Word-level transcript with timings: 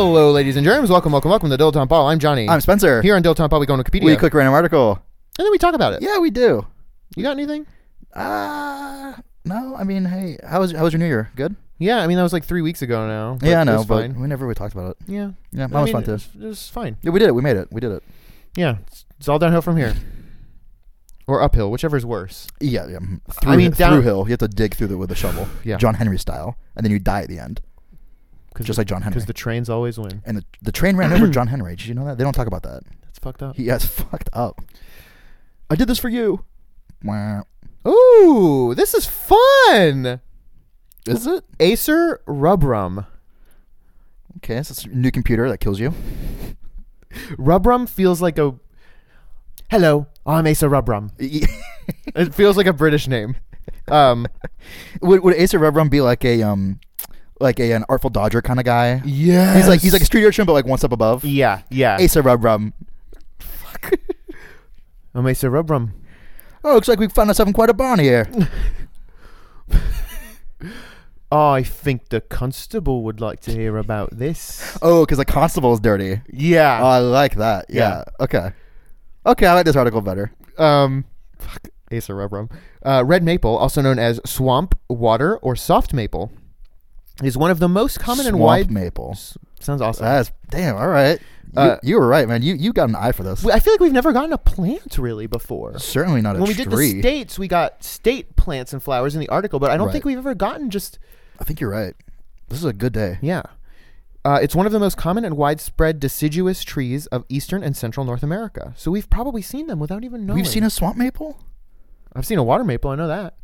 Hello, 0.00 0.30
ladies 0.30 0.54
and 0.54 0.64
germs. 0.64 0.90
Welcome, 0.90 1.10
welcome, 1.10 1.28
welcome 1.28 1.50
to 1.50 1.56
Dilettante 1.56 1.88
Ball. 1.88 2.06
I'm 2.06 2.20
Johnny. 2.20 2.48
I'm 2.48 2.60
Spencer. 2.60 3.02
Here 3.02 3.16
on 3.16 3.22
Dilettante 3.24 3.50
Ball, 3.50 3.58
we 3.58 3.66
go 3.66 3.72
on 3.74 3.82
Wikipedia. 3.82 4.04
we 4.04 4.14
click 4.14 4.32
random 4.32 4.54
article. 4.54 4.92
and 5.36 5.44
then 5.44 5.50
we 5.50 5.58
talk 5.58 5.74
about 5.74 5.92
it. 5.92 6.02
Yeah, 6.02 6.18
we 6.18 6.30
do. 6.30 6.64
You 7.16 7.24
got 7.24 7.32
anything? 7.32 7.66
Uh 8.14 9.14
no, 9.44 9.74
I 9.74 9.82
mean, 9.82 10.04
hey, 10.04 10.38
how 10.48 10.60
was 10.60 10.70
how 10.70 10.84
was 10.84 10.92
your 10.92 11.00
New 11.00 11.06
Year? 11.06 11.32
Good. 11.34 11.56
Yeah, 11.80 11.98
I 11.98 12.06
mean, 12.06 12.16
that 12.16 12.22
was 12.22 12.32
like 12.32 12.44
three 12.44 12.62
weeks 12.62 12.80
ago 12.80 13.08
now. 13.08 13.38
but 13.40 13.48
yeah, 13.48 13.58
I 13.58 13.62
it 13.62 13.64
know, 13.64 13.76
was 13.78 13.86
but 13.86 14.00
fine. 14.02 14.20
we 14.20 14.28
never 14.28 14.44
really 14.46 14.54
talked 14.54 14.72
about 14.72 14.92
it. 14.92 14.96
Yeah. 15.08 15.32
Yeah, 15.50 15.64
I 15.64 15.66
that 15.66 15.72
was 15.80 15.84
mean, 15.86 15.92
fun 15.94 16.04
too. 16.04 16.14
it 16.14 16.46
was 16.46 16.68
fine. 16.68 16.96
Yeah, 17.02 17.10
we 17.10 17.18
did 17.18 17.26
it. 17.26 17.34
We 17.34 17.42
made 17.42 17.56
it. 17.56 17.66
We 17.72 17.80
did 17.80 17.90
it. 17.90 18.04
Yeah. 18.56 18.76
It's, 18.86 19.04
it's 19.18 19.28
all 19.28 19.40
downhill 19.40 19.62
from 19.62 19.76
here. 19.78 19.96
Or 21.26 21.42
uphill, 21.42 21.72
whichever's 21.72 22.06
worse. 22.06 22.46
Yeah, 22.60 22.86
yeah. 22.86 22.98
mhm. 22.98 23.20
Through, 23.32 23.52
I 23.52 23.56
mean, 23.56 23.72
through 23.72 23.78
down- 23.84 24.02
hill, 24.04 24.22
you 24.26 24.30
have 24.30 24.38
to 24.38 24.48
dig 24.48 24.76
through 24.76 24.92
it 24.92 24.94
with 24.96 25.10
a 25.10 25.16
shovel. 25.16 25.48
Yeah. 25.64 25.76
John 25.78 25.94
Henry 25.94 26.18
style, 26.18 26.56
and 26.76 26.84
then 26.84 26.92
you 26.92 27.00
die 27.00 27.22
at 27.22 27.28
the 27.28 27.40
end, 27.40 27.60
just 28.66 28.76
the, 28.76 28.80
like 28.80 28.88
John 28.88 29.02
Henry. 29.02 29.14
Because 29.14 29.26
the 29.26 29.32
trains 29.32 29.68
always 29.68 29.98
win. 29.98 30.22
and 30.24 30.36
the, 30.38 30.44
the 30.62 30.72
train 30.72 30.96
ran 30.96 31.12
over 31.12 31.28
John 31.30 31.48
Henry. 31.48 31.76
Did 31.76 31.86
you 31.86 31.94
know 31.94 32.04
that? 32.04 32.18
They 32.18 32.24
don't 32.24 32.32
talk 32.32 32.46
about 32.46 32.62
that. 32.64 32.82
That's 33.02 33.18
fucked 33.18 33.42
up. 33.42 33.56
He 33.56 33.66
has 33.68 33.84
fucked 33.86 34.30
up. 34.32 34.60
I 35.70 35.74
did 35.74 35.88
this 35.88 35.98
for 35.98 36.08
you. 36.08 36.44
Wah. 37.02 37.42
Ooh, 37.86 38.74
this 38.74 38.94
is 38.94 39.06
fun. 39.06 40.20
Is 41.06 41.26
it? 41.26 41.44
Acer 41.60 42.20
Rubrum. 42.26 43.06
Okay, 44.38 44.62
so 44.62 44.72
it's 44.72 44.84
a 44.84 44.88
new 44.88 45.10
computer 45.10 45.48
that 45.48 45.58
kills 45.58 45.80
you. 45.80 45.94
Rubrum 47.38 47.86
feels 47.86 48.20
like 48.20 48.38
a. 48.38 48.54
Hello, 49.70 50.06
I'm 50.26 50.46
Acer 50.46 50.68
Rubrum. 50.68 51.12
It 52.14 52.34
feels 52.34 52.56
like 52.56 52.66
a 52.66 52.72
British 52.72 53.08
name. 53.08 53.36
Um, 53.86 54.26
would 55.02 55.22
would 55.22 55.34
Acer 55.34 55.58
Rubrum 55.58 55.88
be 55.88 56.00
like 56.00 56.24
a 56.24 56.42
um, 56.42 56.80
like 57.40 57.58
a 57.60 57.72
an 57.72 57.84
Artful 57.88 58.10
Dodger 58.10 58.42
kind 58.42 58.58
of 58.58 58.64
guy? 58.66 59.00
yeah. 59.04 59.56
He's 59.56 59.68
like 59.68 59.80
he's 59.80 59.92
like 59.92 60.02
a 60.02 60.06
street 60.06 60.24
urchin, 60.24 60.44
but 60.46 60.52
like 60.52 60.66
one 60.66 60.78
step 60.78 60.92
above. 60.92 61.24
Yeah, 61.24 61.62
yeah. 61.70 61.96
Acer 62.00 62.22
Rubrum. 62.22 62.72
I'm 65.14 65.26
Acer 65.26 65.50
Rubrum. 65.50 65.92
Oh, 66.64 66.74
looks 66.74 66.88
like 66.88 66.98
we 66.98 67.08
found 67.08 67.30
ourselves 67.30 67.48
in 67.48 67.54
quite 67.54 67.70
a 67.70 67.74
barn 67.74 67.98
here. 67.98 68.28
I 71.30 71.62
think 71.62 72.08
the 72.08 72.20
constable 72.22 73.02
would 73.04 73.20
like 73.20 73.40
to 73.40 73.52
hear 73.52 73.76
about 73.76 74.16
this. 74.16 74.78
Oh, 74.80 75.04
because 75.04 75.18
the 75.18 75.24
constable 75.26 75.74
is 75.74 75.80
dirty. 75.80 76.14
Oh, 76.14 76.20
Yeah. 76.32 76.82
I 76.82 76.98
like 76.98 77.34
that. 77.36 77.66
Yeah. 77.68 78.04
Okay. 78.18 78.52
Okay, 79.26 79.46
I 79.46 79.52
like 79.54 79.66
this 79.66 79.76
article 79.76 80.00
better. 80.00 80.32
um, 80.56 81.04
fuck, 81.38 81.68
Acer 81.90 82.14
Rubrum. 82.14 82.48
Uh, 82.82 83.02
red 83.04 83.22
maple, 83.22 83.56
also 83.58 83.82
known 83.82 83.98
as 83.98 84.20
swamp, 84.24 84.74
water, 84.88 85.36
or 85.38 85.54
soft 85.54 85.92
maple, 85.92 86.32
is 87.22 87.36
one 87.36 87.50
of 87.50 87.58
the 87.58 87.68
most 87.68 87.98
common 88.00 88.26
and 88.26 88.36
Swamp 88.36 88.46
wide. 88.46 88.70
maple. 88.70 89.16
Sounds 89.60 89.80
awesome. 89.82 90.04
That's 90.04 90.30
damn. 90.50 90.76
All 90.76 90.88
right. 90.88 91.18
You, 91.54 91.60
Uh, 91.60 91.78
you 91.82 91.98
were 91.98 92.06
right, 92.06 92.28
man. 92.28 92.42
You 92.42 92.54
you 92.54 92.72
got 92.72 92.88
an 92.90 92.94
eye 92.94 93.12
for 93.12 93.22
this. 93.22 93.44
I 93.46 93.58
feel 93.58 93.72
like 93.72 93.80
we've 93.80 93.92
never 93.92 94.12
gotten 94.12 94.32
a 94.32 94.38
plant 94.38 94.98
really 94.98 95.26
before. 95.26 95.78
Certainly 95.78 96.20
not 96.22 96.36
a 96.36 96.40
when 96.40 96.48
we 96.48 96.54
did 96.54 96.70
the 96.70 96.98
states, 97.00 97.38
we 97.38 97.48
got 97.48 97.82
state 97.82 98.36
plants 98.36 98.72
and 98.72 98.82
flowers 98.82 99.14
in 99.14 99.20
the 99.20 99.28
article, 99.30 99.58
but 99.58 99.70
I 99.70 99.76
don't 99.76 99.86
Right. 99.86 99.92
think 99.92 100.04
we've 100.04 100.18
ever 100.18 100.34
gotten 100.34 100.70
just 100.70 100.98
I 101.40 101.44
think 101.44 101.60
you're 101.60 101.70
right. 101.70 101.94
This 102.48 102.58
is 102.58 102.64
a 102.64 102.72
good 102.72 102.92
day. 102.92 103.18
yeah. 103.22 103.42
Uh, 104.24 104.38
it's 104.42 104.54
one 104.54 104.66
of 104.66 104.72
the 104.72 104.80
most 104.80 104.96
common 104.98 105.24
and 105.24 105.36
widespread 105.38 106.00
deciduous 106.00 106.62
trees 106.62 107.06
of 107.06 107.24
eastern 107.30 107.62
and 107.62 107.74
central 107.76 108.04
North 108.04 108.22
America. 108.22 108.74
So 108.76 108.90
we've 108.90 109.08
probably 109.08 109.40
seen 109.40 109.68
them 109.68 109.78
without 109.78 110.04
even 110.04 110.26
knowing. 110.26 110.36
We've 110.36 110.48
seen 110.48 110.64
a 110.64 110.70
swamp 110.70 110.96
maple. 110.98 111.40
I've 112.14 112.26
seen 112.26 112.36
a 112.36 112.42
water 112.42 112.64
maple. 112.64 112.90
I 112.90 112.96
know 112.96 113.08
that. 113.08 113.36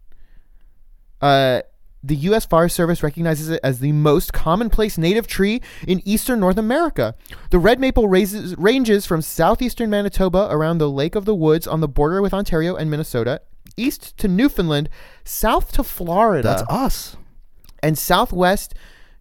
Uh, 1.23 1.63
the 2.07 2.17
U.S. 2.17 2.45
Forest 2.45 2.77
Service 2.77 3.03
recognizes 3.03 3.49
it 3.49 3.61
as 3.65 3.79
the 3.79 3.93
most 3.93 4.33
commonplace 4.35 4.99
native 4.99 5.27
tree 5.27 5.63
in 5.89 6.03
eastern 6.05 6.39
North 6.41 6.59
America. 6.59 7.15
The 7.51 7.59
red 7.59 7.81
maple 7.81 8.09
raises, 8.09 8.55
ranges 8.59 9.07
from 9.07 9.23
southeastern 9.23 9.89
Manitoba 9.89 10.49
around 10.51 10.79
the 10.79 10.91
Lake 10.91 11.15
of 11.15 11.25
the 11.25 11.35
Woods 11.35 11.67
on 11.67 11.81
the 11.81 11.89
border 11.89 12.21
with 12.21 12.35
Ontario 12.35 12.77
and 12.77 12.91
Minnesota, 12.91 13.41
east 13.79 14.19
to 14.19 14.29
Newfoundland, 14.29 14.91
south 15.25 15.73
to 15.73 15.83
Florida, 15.83 16.43
That's 16.49 16.63
us. 16.71 17.17
and 17.83 17.97
southwest 17.97 18.75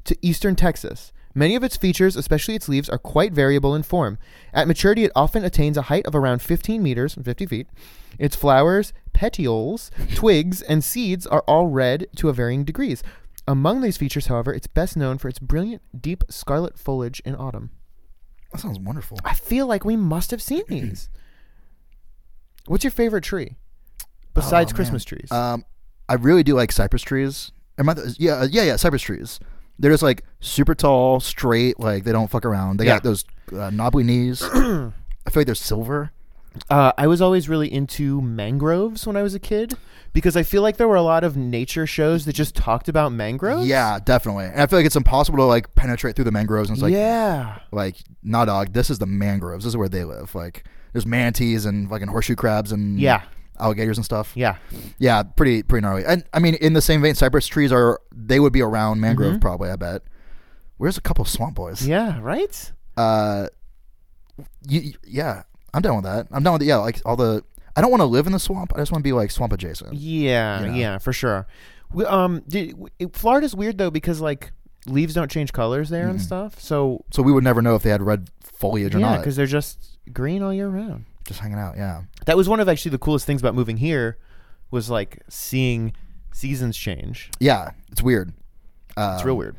to 0.03 0.17
eastern 0.21 0.57
Texas. 0.57 1.12
Many 1.35 1.55
of 1.55 1.63
its 1.63 1.77
features, 1.77 2.16
especially 2.16 2.55
its 2.55 2.69
leaves, 2.69 2.89
are 2.89 2.97
quite 2.99 3.33
variable 3.33 3.73
in 3.73 3.81
form. 3.83 4.19
At 4.53 4.67
maturity, 4.67 5.03
it 5.03 5.11
often 5.16 5.44
attains 5.44 5.77
a 5.77 5.83
height 5.83 6.05
of 6.05 6.13
around 6.16 6.41
15 6.44 6.81
meters, 6.83 7.16
50 7.21 7.45
feet. 7.47 7.67
Its 8.19 8.35
flowers, 8.35 8.94
petioles, 9.13 9.89
twigs, 10.16 10.61
and 10.61 10.83
seeds 10.83 11.25
are 11.25 11.41
all 11.47 11.67
red 11.67 12.05
to 12.17 12.29
a 12.29 12.33
varying 12.33 12.63
degrees. 12.63 13.01
Among 13.47 13.81
these 13.81 13.97
features, 13.97 14.27
however, 14.27 14.53
it's 14.53 14.67
best 14.67 14.95
known 14.95 15.17
for 15.17 15.27
its 15.27 15.39
brilliant, 15.39 15.81
deep 15.99 16.23
scarlet 16.29 16.77
foliage 16.77 17.19
in 17.25 17.35
autumn. 17.35 17.71
That 18.51 18.59
sounds 18.61 18.79
wonderful. 18.79 19.17
I 19.25 19.33
feel 19.33 19.65
like 19.65 19.83
we 19.83 19.95
must 19.97 20.29
have 20.31 20.41
seen 20.41 20.63
these. 20.69 21.09
What's 22.67 22.83
your 22.83 22.91
favorite 22.91 23.23
tree 23.23 23.55
besides 24.33 24.71
Oh, 24.71 24.73
man. 24.73 24.75
Christmas 24.75 25.03
trees? 25.03 25.31
Um, 25.31 25.65
I 26.07 26.13
really 26.13 26.44
do 26.44 26.53
like 26.53 26.71
cypress 26.71 27.01
trees. 27.01 27.51
Am 27.77 27.89
I 27.89 27.95
the- 27.95 28.15
yeah, 28.19 28.33
uh, 28.33 28.47
yeah, 28.50 28.63
yeah. 28.63 28.75
Cypress 28.75 29.01
trees. 29.01 29.39
They're 29.79 29.91
just 29.91 30.03
like 30.03 30.23
super 30.39 30.75
tall, 30.75 31.19
straight. 31.19 31.79
Like 31.79 32.03
they 32.03 32.11
don't 32.11 32.29
fuck 32.29 32.45
around. 32.45 32.78
They 32.79 32.85
Yeah. 32.85 32.95
got 32.95 33.03
those 33.03 33.25
uh, 33.56 33.69
knobbly 33.72 34.03
knees. 34.03 34.41
I 34.53 35.29
feel 35.29 35.41
like 35.41 35.45
they're 35.45 35.56
silver. 35.56 36.11
Uh, 36.69 36.91
I 36.97 37.07
was 37.07 37.19
always 37.22 37.50
really 37.50 37.72
into 37.73 38.22
mangroves 38.22 39.07
when 39.07 39.17
I 39.17 39.23
was 39.23 39.33
a 39.33 39.39
kid 39.39 39.73
because 40.13 40.38
I 40.38 40.44
feel 40.44 40.62
like 40.62 40.78
there 40.78 40.88
were 40.88 40.95
a 40.95 41.01
lot 41.01 41.23
of 41.23 41.35
nature 41.35 41.88
shows 41.88 42.25
that 42.25 42.33
just 42.33 42.56
talked 42.56 42.88
about 42.88 43.12
mangroves. 43.12 43.66
Yeah, 43.66 43.97
definitely. 44.03 44.45
And 44.45 44.62
I 44.62 44.67
feel 44.67 44.78
like 44.78 44.85
it's 44.85 44.95
impossible 44.95 45.39
to 45.39 45.45
like 45.45 45.73
penetrate 45.73 46.16
through 46.16 46.25
the 46.25 46.31
mangroves. 46.31 46.69
And 46.69 46.78
it's 46.78 46.83
like, 46.83 46.94
yeah. 46.94 47.57
like, 47.72 47.95
nah, 48.22 48.45
dog. 48.45 48.73
This 48.73 48.91
is 48.91 49.00
the 49.00 49.07
mangroves. 49.07 49.63
This 49.63 49.72
is 49.72 49.78
where 49.78 49.89
they 49.89 50.03
live. 50.03 50.35
Like, 50.35 50.63
there's 50.91 51.07
manatees 51.07 51.66
and 51.66 51.89
fucking 51.89 52.09
horseshoe 52.09 52.35
crabs 52.35 52.72
and 52.72 53.00
Yeah. 53.00 53.23
Alligators 53.63 53.97
and 53.97 54.03
stuff. 54.06 54.34
Yeah. 54.35 54.57
Yeah, 55.00 55.24
pretty 55.24 55.63
pretty 55.63 55.81
gnarly. 55.85 56.03
And 56.06 56.24
I 56.34 56.40
mean, 56.40 56.56
in 56.56 56.74
the 56.74 56.81
same 56.81 57.01
vein, 57.01 57.16
cypress 57.16 57.47
trees 57.47 57.72
are 57.72 58.00
they 58.13 58.40
would 58.40 58.53
be 58.53 58.62
around 58.62 59.00
mangrove 59.00 59.35
Mhm. 59.38 59.41
probably. 59.41 59.69
I 59.69 59.75
bet. 59.78 60.01
Where's 60.78 60.97
a 60.97 61.01
couple 61.01 61.22
of 61.22 61.29
swamp 61.29 61.56
boys? 61.56 61.88
Yeah. 61.88 62.19
Right? 62.22 62.72
Uh, 62.97 63.47
you, 64.68 64.81
you- 64.81 64.94
yeah, 65.07 65.44
I'm 65.74 65.81
down 65.81 65.96
with 65.96 66.06
that. 66.06 66.28
I'm 66.31 66.44
down 66.44 66.53
with 66.53 66.63
yeah, 66.63 66.78
like 66.78 67.01
all 67.06 67.16
the. 67.16 67.44
I 67.75 67.81
don't 67.81 67.90
want 67.90 68.01
to 68.01 68.06
live 68.06 68.28
in 68.28 68.34
the 68.34 68.40
swamp. 68.40 68.72
I 68.75 68.79
just 68.79 68.91
want 68.91 69.00
to 69.03 69.07
be 69.07 69.13
like 69.13 69.31
swamp 69.31 69.51
adjacent. 69.53 69.94
Yeah. 69.95 70.62
You 70.62 70.68
know? 70.68 70.74
Yeah, 70.75 70.97
for 71.00 71.12
sure. 71.13 71.47
We, 71.91 72.06
um, 72.06 72.44
did, 72.47 72.75
Florida's 73.13 73.56
weird 73.56 73.78
though 73.80 73.90
because 73.91 74.19
like 74.22 74.51
leaves 74.85 75.13
don't 75.13 75.31
change 75.31 75.53
colors 75.53 75.90
there 75.90 76.07
and 76.07 76.19
Mhm. 76.19 76.24
stuff. 76.24 76.59
So 76.59 77.03
So 77.12 77.24
we 77.24 77.31
would 77.31 77.44
never 77.44 77.62
know 77.62 77.75
if 77.75 77.81
they 77.84 77.90
had 77.90 78.01
red 78.01 78.30
foliage 78.41 78.94
or 78.95 79.00
yeah, 79.00 79.09
not. 79.12 79.18
because 79.19 79.36
they're 79.36 79.45
just 79.45 79.98
green 80.12 80.44
all 80.44 80.54
year 80.54 80.68
round. 80.68 81.06
Just 81.25 81.39
hanging 81.39 81.57
out. 81.57 81.75
Yeah. 81.77 82.03
That 82.25 82.35
was 82.37 82.49
one 82.49 82.59
of 82.59 82.67
actually 82.69 82.91
the 82.91 82.97
coolest 82.97 83.25
things 83.25 83.41
about 83.41 83.55
moving 83.55 83.77
here 83.77 84.17
was 84.71 84.89
like 84.89 85.19
seeing 85.29 85.93
seasons 86.33 86.75
change. 86.77 87.29
Yeah, 87.39 87.71
it's 87.91 88.01
weird. 88.01 88.33
Um, 88.97 89.15
It's 89.15 89.23
real 89.23 89.37
weird. 89.37 89.55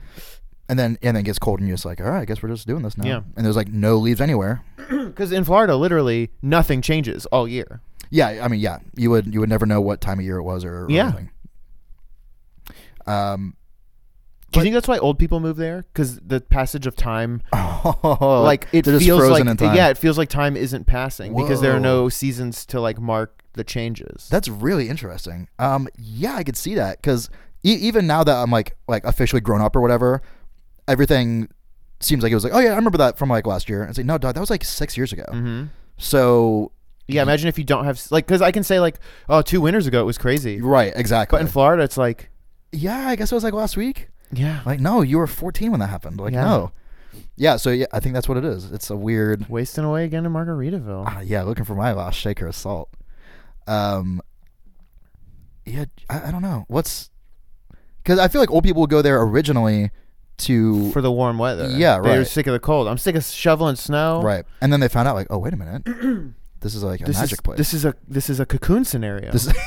And 0.69 0.79
then 0.79 0.99
and 1.03 1.15
then 1.15 1.23
it 1.23 1.23
gets 1.25 1.39
cold 1.39 1.61
and 1.61 1.69
you're 1.69 1.77
just 1.77 1.85
like, 1.85 2.01
all 2.01 2.07
right, 2.11 2.21
I 2.21 2.25
guess 2.25 2.43
we're 2.43 2.49
just 2.49 2.67
doing 2.67 2.83
this 2.83 2.97
now. 2.97 3.05
Yeah. 3.07 3.21
And 3.37 3.45
there's 3.47 3.57
like 3.57 3.69
no 3.69 3.97
leaves 3.97 4.21
anywhere. 4.21 4.63
Because 5.15 5.31
in 5.31 5.45
Florida, 5.45 5.77
literally 5.77 6.31
nothing 6.43 6.83
changes 6.83 7.25
all 7.27 7.47
year. 7.47 7.81
Yeah, 8.11 8.41
I 8.45 8.49
mean, 8.49 8.59
yeah, 8.61 8.79
you 8.97 9.11
would 9.11 9.33
you 9.33 9.39
would 9.41 9.49
never 9.49 9.65
know 9.67 9.81
what 9.81 10.01
time 10.01 10.19
of 10.19 10.25
year 10.25 10.39
it 10.39 10.43
was 10.43 10.65
or, 10.65 10.85
or 10.87 10.91
Yeah. 10.91 11.05
anything. 11.09 11.31
Um, 13.07 13.55
Do 14.55 14.61
you 14.61 14.65
think 14.65 14.75
that's 14.75 14.89
why 14.89 14.99
old 14.99 15.19
people 15.19 15.41
move 15.41 15.57
there? 15.57 15.85
Because 15.93 16.19
the 16.21 16.41
passage 16.41 16.87
of 16.87 16.97
time, 16.97 17.43
oh, 17.53 18.43
like 18.45 18.67
it 18.73 18.85
feels 18.85 19.05
frozen 19.21 19.31
like 19.31 19.47
in 19.47 19.57
time. 19.57 19.77
yeah, 19.77 19.89
it 19.89 19.99
feels 19.99 20.17
like 20.17 20.29
time 20.29 20.57
isn't 20.57 20.87
passing 20.87 21.35
because 21.37 21.61
there 21.61 21.73
are 21.75 21.81
no 21.81 22.09
seasons 22.09 22.65
to 22.67 22.81
like 22.81 23.01
mark 23.01 23.43
the 23.55 23.65
changes. 23.65 24.29
That's 24.31 24.49
really 24.49 24.89
interesting. 24.89 25.49
Um, 25.59 25.89
yeah, 25.99 26.35
I 26.35 26.45
could 26.45 26.57
see 26.57 26.75
that 26.75 27.01
because 27.01 27.31
e- 27.63 27.75
even 27.75 28.07
now 28.07 28.25
that 28.25 28.37
I'm 28.37 28.51
like 28.51 28.77
like 28.89 29.05
officially 29.05 29.41
grown 29.41 29.61
up 29.61 29.75
or 29.77 29.81
whatever, 29.81 30.23
everything 30.89 31.49
seems 32.01 32.23
like 32.23 32.33
it 32.33 32.35
was 32.35 32.45
like, 32.45 32.53
oh 32.55 32.59
yeah, 32.59 32.73
I 32.73 32.77
remember 32.77 32.99
that 32.99 33.19
from 33.19 33.29
like 33.29 33.47
last 33.47 33.69
year. 33.69 33.81
And 33.83 33.91
it's 33.91 33.99
like, 33.99 34.07
no, 34.07 34.19
dog, 34.19 34.35
that 34.35 34.41
was 34.41 34.51
like 34.51 34.65
six 34.65 34.97
years 34.97 35.13
ago. 35.13 35.25
mm-hmm. 35.29 35.65
So 35.97 36.73
Yeah, 37.07 37.23
imagine 37.23 37.49
if 37.49 37.59
you 37.59 37.65
don't 37.65 37.85
have 37.85 38.01
like 38.11 38.27
because 38.27 38.43
I 38.43 38.51
can 38.51 38.65
say 38.65 38.81
like, 38.81 38.99
oh, 39.29 39.43
two 39.43 39.61
winters 39.61 39.87
ago 39.87 40.01
it 40.01 40.05
was 40.05 40.19
crazy, 40.19 40.61
right, 40.61 40.93
exactly. 40.95 41.37
but 41.37 41.43
in 41.43 41.49
Florida 41.49 41.83
it's 41.83 41.97
like, 41.97 42.31
yeah, 42.73 43.09
I 43.09 43.17
guess 43.17 43.33
it 43.33 43.35
was 43.35 43.45
like 43.45 43.55
last 43.55 43.77
week. 43.77 44.09
Yeah, 44.33 44.61
Like, 44.67 44.81
no, 44.81 45.03
you 45.03 45.19
were 45.19 45.27
14 45.27 45.71
when 45.71 45.81
that 45.81 45.89
happened. 45.91 46.19
Like, 46.21 46.33
Yeah. 46.33 46.45
no. 46.45 46.73
Yeah, 47.37 47.57
so 47.57 47.71
yeah, 47.71 47.87
I 47.93 48.01
think 48.01 48.15
that's 48.15 48.29
what 48.29 48.37
it 48.39 48.45
is. 48.45 48.73
It's 48.73 48.91
a 48.91 48.97
weird. 48.97 49.49
wasting 49.49 49.85
away 49.85 50.05
again 50.05 50.27
in 50.27 50.33
Margaritaville. 50.33 51.17
Uh, 51.17 51.21
yeah, 51.21 51.43
looking 51.43 51.65
for 51.65 51.75
my 51.77 51.93
last 51.93 52.17
shaker 52.17 52.47
of 52.49 52.57
salt. 52.57 52.89
Um. 53.67 54.21
Yeah, 55.67 55.87
I, 56.11 56.29
I 56.29 56.31
don't 56.31 56.43
know 56.43 56.65
what's 56.69 57.11
because 58.03 58.19
I 58.19 58.29
feel 58.29 58.41
like 58.43 58.51
old 58.51 58.65
people 58.65 58.81
would 58.83 58.91
go 58.91 59.01
there 59.01 59.21
originally 59.23 59.91
to 60.39 60.91
for 60.93 61.01
the 61.01 61.11
warm 61.11 61.39
weather. 61.39 61.69
Yeah, 61.71 62.01
They're 62.01 62.19
right. 62.19 62.27
sick 62.27 62.47
of 62.47 62.53
the 62.53 62.59
cold. 62.61 62.87
I'm 62.89 62.99
sick 62.99 63.15
of 63.17 63.25
shoveling 63.25 63.77
snow. 63.77 64.21
right, 64.21 64.45
and 64.61 64.71
then 64.73 64.81
they 64.81 64.89
found 64.89 65.09
out 65.09 65.15
like, 65.15 65.29
oh 65.31 65.39
wait 65.39 65.55
a 65.55 65.57
minute, 65.57 65.85
this 66.61 66.75
is 66.75 66.83
like 66.83 67.01
a 67.01 67.05
This 67.05 67.17
magic 67.17 67.33
is 67.35 67.41
place. 67.41 67.57
this 67.59 67.73
is 67.73 67.85
a 67.87 67.95
this 68.07 68.29
is 68.29 68.41
a 68.41 68.47
cocoon 68.47 68.85
scenario. 68.85 69.31
This 69.33 69.47
is- 69.47 69.55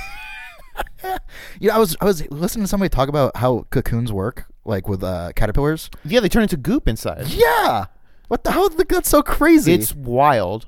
you 1.60 1.70
know, 1.70 1.76
I 1.76 1.78
was 1.80 1.96
I 2.02 2.06
was 2.06 2.30
listening 2.32 2.64
to 2.66 2.68
somebody 2.68 2.90
talk 2.90 3.10
about 3.10 3.36
how 3.38 3.66
cocoons 3.70 4.12
work, 4.12 4.46
like 4.66 4.88
with 4.88 5.04
uh, 5.04 5.32
caterpillars. 5.36 5.90
yeah, 6.04 6.20
they 6.20 6.30
turn 6.30 6.44
into 6.44 6.58
goop 6.58 6.88
inside. 6.88 7.28
Yeah, 7.28 7.86
what 8.28 8.44
the 8.44 8.52
hell? 8.52 8.70
That's 8.70 9.10
so 9.10 9.22
crazy. 9.22 9.74
It's 9.74 9.94
wild. 9.96 10.68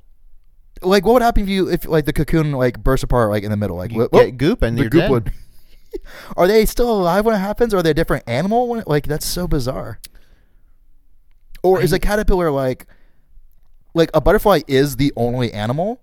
like 0.82 1.06
what 1.06 1.14
would 1.14 1.22
happen 1.22 1.44
if 1.44 1.50
you 1.50 1.70
if 1.70 1.86
like 1.86 2.06
the 2.06 2.14
cocoon 2.14 2.52
like 2.54 2.82
burst 2.84 3.04
apart 3.04 3.30
like 3.32 3.44
in 3.44 3.52
the 3.52 3.58
middle? 3.58 3.78
Like 3.78 3.92
You 3.92 4.00
what, 4.00 4.12
get 4.12 4.38
goop 4.38 4.62
and 4.62 4.78
the 4.78 4.84
you're 4.84 4.90
goop 4.90 5.02
dead. 5.02 5.12
would. 5.12 5.32
Are 6.38 6.48
they 6.48 6.66
still 6.66 6.92
alive 6.92 7.26
when 7.26 7.34
it 7.36 7.40
happens? 7.40 7.74
Or 7.74 7.78
are 7.78 7.84
they 7.84 7.90
a 7.90 7.94
different 7.96 8.24
animal? 8.28 8.68
When 8.68 8.82
it, 8.82 8.88
like 8.88 9.08
that's 9.08 9.26
so 9.26 9.48
bizarre. 9.48 10.00
Or 11.64 11.82
is 11.82 11.92
a 11.92 12.00
caterpillar 12.00 12.52
like 12.52 12.86
like 13.96 14.12
a 14.14 14.22
butterfly 14.22 14.62
is 14.68 14.96
the 14.98 15.12
only 15.18 15.52
animal, 15.52 16.02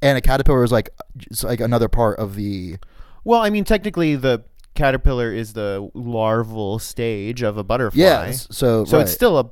and 0.00 0.16
a 0.16 0.20
caterpillar 0.20 0.62
is 0.62 0.70
like 0.72 0.88
just 1.16 1.42
like 1.44 1.60
another 1.60 1.88
part 1.88 2.18
of 2.18 2.36
the 2.36 2.76
Well, 3.24 3.40
I 3.40 3.50
mean, 3.50 3.64
technically, 3.64 4.16
the 4.16 4.44
caterpillar 4.74 5.32
is 5.32 5.52
the 5.54 5.88
larval 5.94 6.78
stage 6.78 7.42
of 7.42 7.56
a 7.56 7.64
butterfly. 7.64 8.00
yeah. 8.02 8.30
So 8.32 8.84
So 8.84 8.96
right. 8.98 9.02
it's 9.02 9.12
still 9.12 9.38
a. 9.38 9.50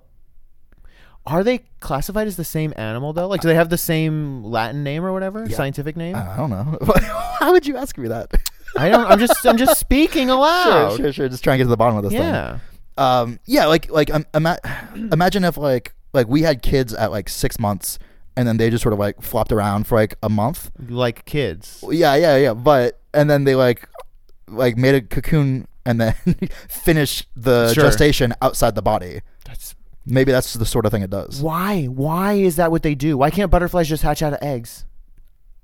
Are 1.24 1.44
they 1.44 1.58
classified 1.78 2.26
as 2.26 2.36
the 2.36 2.44
same 2.44 2.72
animal 2.76 3.12
though? 3.12 3.28
Like, 3.28 3.40
do 3.42 3.48
they 3.48 3.54
have 3.54 3.68
the 3.68 3.78
same 3.78 4.42
Latin 4.42 4.82
name 4.82 5.04
or 5.04 5.12
whatever, 5.12 5.46
Yeah. 5.48 5.56
scientific 5.56 5.96
name? 5.96 6.16
I 6.16 6.36
don't 6.36 6.50
know. 6.50 6.76
How 7.38 7.52
would 7.52 7.64
you 7.64 7.76
ask 7.76 7.96
me 7.96 8.08
that? 8.08 8.32
I 8.76 8.88
don't. 8.88 9.06
I'm 9.06 9.18
just. 9.20 9.46
I'm 9.46 9.56
just 9.56 9.78
speaking 9.78 10.30
aloud. 10.36 10.90
sure, 10.90 10.98
sure, 10.98 11.12
sure. 11.12 11.28
Just 11.28 11.44
trying 11.44 11.58
to 11.58 11.58
get 11.58 11.64
to 11.66 11.70
the 11.70 11.76
bottom 11.76 11.96
of 11.96 12.02
this 12.02 12.12
thing. 12.12 12.22
Yeah. 12.22 12.58
um 12.98 13.38
yeah 13.46 13.66
like 13.66 13.90
like 13.90 14.12
um, 14.12 14.26
ima- 14.34 14.58
imagine 15.12 15.44
if 15.44 15.56
like 15.56 15.94
like 16.12 16.26
we 16.28 16.42
had 16.42 16.60
kids 16.62 16.92
at 16.92 17.10
like 17.12 17.28
six 17.28 17.58
months 17.60 17.98
and 18.36 18.46
then 18.48 18.56
they 18.56 18.70
just 18.70 18.82
sort 18.82 18.92
of 18.92 18.98
like 18.98 19.20
flopped 19.22 19.52
around 19.52 19.86
for 19.86 19.96
like 19.96 20.14
a 20.22 20.28
month 20.28 20.70
Like 20.88 21.24
kids. 21.24 21.82
yeah 21.90 22.14
yeah 22.14 22.36
yeah 22.36 22.54
but 22.54 23.00
and 23.14 23.28
then 23.30 23.44
they 23.44 23.54
like 23.54 23.88
like 24.48 24.76
made 24.76 24.94
a 24.94 25.00
cocoon 25.02 25.66
and 25.84 26.00
then 26.00 26.14
finished 26.68 27.26
the 27.36 27.72
Sure. 27.74 27.84
gestation 27.84 28.34
outside 28.42 28.74
the 28.74 28.82
body 28.82 29.20
That's 29.44 29.74
maybe 30.06 30.32
that's 30.32 30.54
the 30.54 30.66
sort 30.66 30.86
of 30.86 30.92
thing 30.92 31.02
it 31.02 31.10
does 31.10 31.40
why. 31.42 31.84
Why 31.86 32.34
is 32.34 32.56
that 32.56 32.70
what 32.70 32.82
they 32.82 32.94
do? 32.94 33.16
Why 33.18 33.30
can't 33.30 33.50
butterflies 33.50 33.88
just 33.88 34.02
hatch 34.02 34.22
out 34.22 34.32
of 34.32 34.38
eggs? 34.42 34.84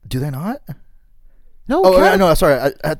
do 0.06 0.18
they 0.20 0.30
not 0.30 0.62
No. 1.68 1.82
oh 1.84 1.94
uh, 1.94 1.98
cat- 2.10 2.18
no 2.18 2.32
sorry 2.34 2.54
I, 2.54 2.72
I, 2.84 2.96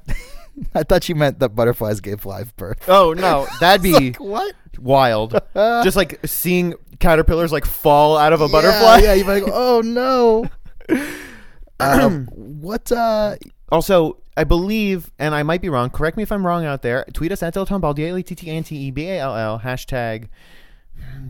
I 0.74 0.82
thought 0.82 1.08
you 1.08 1.14
meant 1.14 1.38
that 1.40 1.50
butterflies 1.50 2.00
gave 2.00 2.24
live 2.26 2.54
birth 2.56 2.88
Oh 2.88 3.12
no, 3.12 3.46
that'd 3.60 3.82
be 3.82 3.92
like, 3.92 4.20
what 4.20 4.54
wild. 4.78 5.32
just 5.54 5.96
like 5.96 6.20
seeing 6.26 6.74
caterpillars 6.98 7.52
like 7.52 7.64
fall 7.64 8.16
out 8.16 8.32
of 8.32 8.40
a 8.40 8.48
butterfly. 8.48 8.98
yeah, 8.98 9.12
yeah 9.12 9.14
you're 9.14 9.26
like 9.26 9.44
oh 9.52 9.80
no 9.84 10.48
um, 11.80 12.26
what 12.32 12.90
uh 12.92 13.36
Also, 13.70 14.18
I 14.36 14.44
believe, 14.44 15.10
and 15.18 15.34
I 15.34 15.42
might 15.42 15.60
be 15.60 15.68
wrong. 15.68 15.90
Correct 15.90 16.16
me 16.16 16.22
if 16.22 16.32
I'm 16.32 16.46
wrong 16.46 16.64
out 16.64 16.82
there. 16.82 17.04
Tweet 17.12 17.32
us 17.32 17.42
at 17.42 17.54
Dilettante 17.54 17.80
Ball, 17.80 17.92
D 17.94 18.04
A 18.04 18.10
L 18.10 18.22
T 18.22 18.34
T 18.34 18.50
A 18.50 18.54
N 18.54 18.64
T 18.64 18.76
E 18.76 18.90
B 18.90 19.06
A 19.08 19.18
L 19.18 19.36
L 19.36 19.60
hashtag 19.60 20.28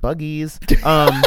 buggies. 0.00 0.58
Um, 0.84 1.22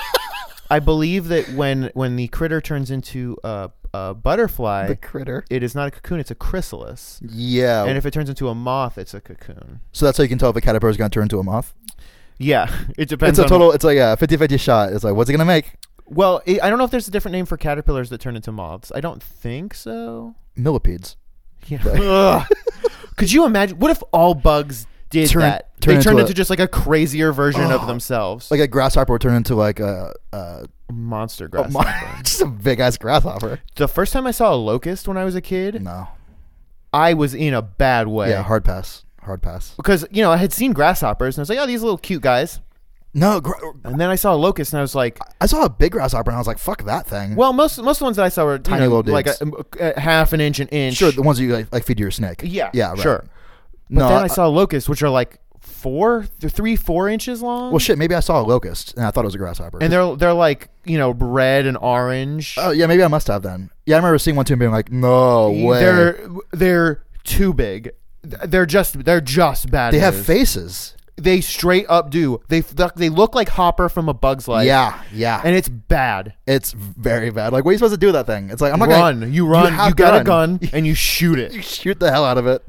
I 0.70 0.80
believe 0.80 1.28
that 1.28 1.50
when 1.50 1.92
when 1.94 2.16
the 2.16 2.28
critter 2.30 2.62
turns 2.62 2.92
into 2.92 3.38
a, 3.44 3.72
a 3.94 4.14
butterfly, 4.14 4.88
the 4.88 4.96
critter 4.96 5.44
it 5.50 5.64
is 5.64 5.76
not 5.76 5.88
a 5.88 5.92
cocoon; 5.92 6.20
it's 6.20 6.32
a 6.32 6.36
chrysalis. 6.36 7.20
yeah 7.24 7.84
And 7.86 7.98
if 7.98 8.06
it 8.06 8.12
turns 8.12 8.30
into 8.30 8.48
a 8.50 8.56
moth, 8.56 8.98
it's 8.98 9.14
a 9.14 9.22
cocoon. 9.22 9.82
So 9.92 10.06
that's 10.06 10.18
how 10.18 10.24
you 10.24 10.30
can 10.30 10.38
tell 10.38 10.50
if 10.50 10.56
a 10.56 10.62
caterpillar 10.62 10.92
is 10.92 10.98
going 10.98 11.10
to 11.10 11.14
turn 11.14 11.24
into 11.24 11.40
a 11.40 11.44
moth. 11.44 11.74
Yeah, 12.38 12.74
it 12.98 13.10
depends. 13.10 13.38
It's 13.38 13.46
a 13.46 13.50
total. 13.50 13.72
It's 13.72 13.84
like 13.84 13.98
a 13.98 14.18
50-50 14.20 14.60
shot. 14.60 14.94
It's 14.94 15.04
like, 15.04 15.14
what's 15.14 15.30
it 15.30 15.34
going 15.34 15.40
to 15.40 15.46
make? 15.46 15.74
Well, 16.06 16.42
it, 16.46 16.62
I 16.64 16.70
don't 16.70 16.78
know 16.80 16.86
if 16.86 16.92
there's 16.92 17.08
a 17.08 17.12
different 17.12 17.34
name 17.34 17.46
for 17.46 17.56
caterpillars 17.58 18.10
that 18.10 18.20
turn 18.20 18.36
into 18.36 18.52
moths. 18.52 18.92
I 18.96 19.00
don't 19.02 19.22
think 19.22 19.74
so. 19.74 20.36
Millipedes. 20.56 21.16
Yeah. 21.68 21.80
Ugh. 21.86 22.48
Could 23.18 23.32
you 23.32 23.46
imagine? 23.46 23.78
What 23.80 23.92
if 23.92 24.02
all 24.12 24.34
bugs 24.34 24.88
did 25.10 25.30
Turn- 25.30 25.42
that? 25.42 25.80
turn 25.82 25.96
they 25.98 26.02
turned 26.02 26.14
into 26.20 26.22
into, 26.22 26.32
a- 26.32 26.36
just 26.36 26.50
like 26.50 26.60
a 26.60 26.68
crazier 26.68 27.32
version 27.32 27.70
of 27.72 27.84
Oh, 27.84 27.86
themselves, 27.88 28.50
Like 28.50 28.60
a 28.60 28.68
grasshopper 28.68 29.14
would 29.14 29.22
turn 29.22 29.36
into 29.36 29.56
like 29.56 29.80
a, 29.80 30.14
a, 30.34 30.66
monster 30.92 31.46
oh, 31.46 31.64
grasshopper. 31.64 31.88
mo- 31.90 32.18
just 32.24 32.42
a 32.42 32.46
big 32.46 32.80
ass 32.80 32.98
grasshopper. 32.98 33.60
the 33.76 33.88
first 33.88 34.14
time 34.14 34.28
I 34.28 34.32
saw 34.32 34.54
a 34.54 34.56
locust 34.56 35.08
when 35.08 35.18
I 35.18 35.24
was 35.26 35.36
a 35.36 35.42
kid, 35.42 35.82
No. 35.84 36.08
I 36.94 37.14
was 37.14 37.34
in 37.34 37.54
a 37.54 37.62
bad 37.62 38.08
way. 38.08 38.30
Yeah, 38.30 38.44
hard 38.44 38.66
pass. 38.66 39.06
Hard 39.22 39.42
pass. 39.42 39.74
because 39.78 40.06
you 40.12 40.22
know 40.24 40.32
I 40.32 40.38
had 40.38 40.52
seen 40.52 40.74
grasshoppers 40.74 41.38
and 41.38 41.42
I 41.42 41.44
was 41.44 41.50
like, 41.50 41.60
oh, 41.60 41.66
these 41.68 41.82
little 41.84 41.98
cute 41.98 42.22
guys. 42.24 42.60
No, 43.14 43.40
gr- 43.42 43.52
And 43.84 44.00
then 44.00 44.10
I 44.10 44.16
saw 44.16 44.34
a 44.34 44.38
locust 44.38 44.72
and 44.74 44.80
I 44.80 44.82
was 44.82 44.96
like, 44.96 45.20
I 45.42 45.46
saw 45.46 45.64
a 45.66 45.70
big 45.70 45.92
grasshopper 45.92 46.30
and 46.32 46.36
I 46.36 46.40
was 46.40 46.48
like, 46.48 46.58
fuck 46.58 46.84
that 46.86 47.06
thing. 47.08 47.36
well, 47.36 47.54
most 47.54 47.78
most 47.82 47.98
of 47.98 48.00
the 48.00 48.04
ones 48.06 48.18
that 48.18 48.26
I 48.26 48.30
saw 48.30 48.46
were 48.46 48.54
you 48.54 48.60
Tiny 48.60 48.86
know, 48.86 48.98
little 48.98 49.14
like 49.14 49.28
a, 49.28 49.94
a 49.96 50.00
half 50.00 50.34
an 50.34 50.42
inch, 50.42 50.60
an 50.60 50.70
inch. 50.70 50.96
sure, 50.98 51.12
the 51.12 51.22
ones 51.22 51.38
that 51.38 51.44
you 51.44 51.54
like, 51.54 51.72
like 51.72 51.84
feed 51.86 51.98
to 51.98 52.02
your 52.02 52.10
snake. 52.12 52.42
yeah, 52.44 52.72
Yeah, 52.74 52.92
right. 52.92 53.00
sure. 53.00 53.26
But 53.90 54.00
No, 54.00 54.08
then 54.10 54.18
I 54.18 54.24
I- 54.24 54.28
saw 54.28 54.48
locusts, 54.48 54.88
which 54.90 55.04
are 55.04 55.10
like 55.10 55.40
four, 55.62 56.24
three, 56.40 56.76
four 56.76 57.08
inches 57.08 57.42
long. 57.42 57.72
Well, 57.72 57.80
shit, 57.80 57.98
maybe 57.98 58.16
I 58.16 58.20
saw 58.20 58.42
a 58.42 58.44
locust 58.44 58.96
and 58.96 59.06
I 59.06 59.12
thought 59.12 59.24
it 59.24 59.28
was 59.28 59.36
a 59.36 59.40
grasshopper. 59.40 59.80
and 59.82 59.92
they're 59.92 60.16
they're 60.16 60.34
like 60.34 60.70
you 60.86 60.98
know 60.98 61.12
red 61.12 61.66
and 61.66 61.78
orange. 61.78 62.56
oh, 62.58 62.72
yeah, 62.72 62.88
maybe 62.88 63.04
I 63.04 63.08
must 63.08 63.28
have 63.28 63.44
then. 63.44 63.70
Yeah, 63.86 63.96
I 63.96 64.00
remember 64.00 64.18
seeing 64.18 64.36
one 64.36 64.46
too 64.46 64.54
and 64.54 64.60
being 64.60 64.72
like, 64.72 64.92
no 64.92 65.52
way. 65.52 65.80
They're 65.80 66.28
they're 66.52 67.04
too 67.24 67.54
big. 67.54 67.92
They're 68.24 68.66
just 68.66 69.04
they're 69.06 69.22
just 69.22 69.72
bad. 69.72 69.94
they 69.94 70.00
have 70.00 70.26
faces. 70.26 70.96
They 71.18 71.42
straight 71.42 71.86
up 71.88 72.10
do. 72.10 72.42
They 72.48 72.62
they 72.96 73.10
look 73.10 73.36
like 73.36 73.50
Hopper 73.50 73.90
from 73.90 74.10
A 74.10 74.14
Bug's 74.14 74.48
Life. 74.48 74.66
yeah, 74.66 75.04
yeah. 75.14 75.42
and 75.44 75.56
it's 75.56 75.70
bad. 75.70 76.34
it's 76.48 76.72
very 76.72 77.30
bad. 77.30 77.54
Like, 77.54 77.64
what 77.64 77.70
are 77.70 77.74
you 77.74 77.78
supposed 77.78 77.94
to 77.94 78.00
do 78.00 78.08
with 78.08 78.16
that 78.16 78.26
thing? 78.26 78.50
It's 78.50 78.62
like, 78.62 78.74
I'm 78.74 78.80
not 78.80 78.90
run. 78.90 79.20
gonna. 79.20 79.32
you 79.32 79.46
run. 79.46 79.74
You, 79.74 79.90
to 79.90 79.96
got 79.96 80.22
a 80.22 80.24
gun 80.24 80.60
and 80.74 80.88
you 80.88 80.96
shoot 80.96 81.38
it. 81.38 81.52
you 81.54 81.60
it. 81.60 81.66
shoot 81.66 82.00
the 82.00 82.12
hell 82.12 82.26
out 82.26 82.38
of 82.38 82.48
it. 82.48 82.64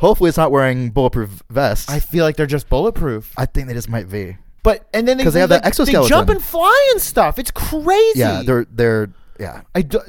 Hopefully, 0.00 0.28
it's 0.28 0.38
not 0.38 0.50
wearing 0.50 0.90
bulletproof 0.90 1.42
vests. 1.50 1.88
I 1.90 1.96
I, 1.96 2.00
feel 2.00 2.24
like 2.24 2.36
they're 2.36 2.46
just 2.46 2.68
bulletproof. 2.68 3.32
I 3.36 3.44
think 3.46 3.68
they 3.68 3.74
just 3.74 3.88
might 3.90 4.08
be. 4.10 4.36
But 4.62 4.86
and 4.94 5.06
then 5.06 5.16
they 5.18 5.24
'Cause 5.24 5.34
they 5.34 5.40
have 5.40 5.48
that 5.50 5.56
like, 5.56 5.62
They 5.64 5.68
exoskeleton. 5.68 6.08
jump 6.08 6.28
and 6.30 6.42
fly 6.42 6.88
and 6.92 7.00
stuff. 7.00 7.38
It's 7.38 7.50
crazy. 7.50 8.18
Yeah, 8.18 8.42
they're 8.44 8.66
they're 8.70 9.10
yeah. 9.38 9.62
I 9.74 9.82
do, 9.82 10.00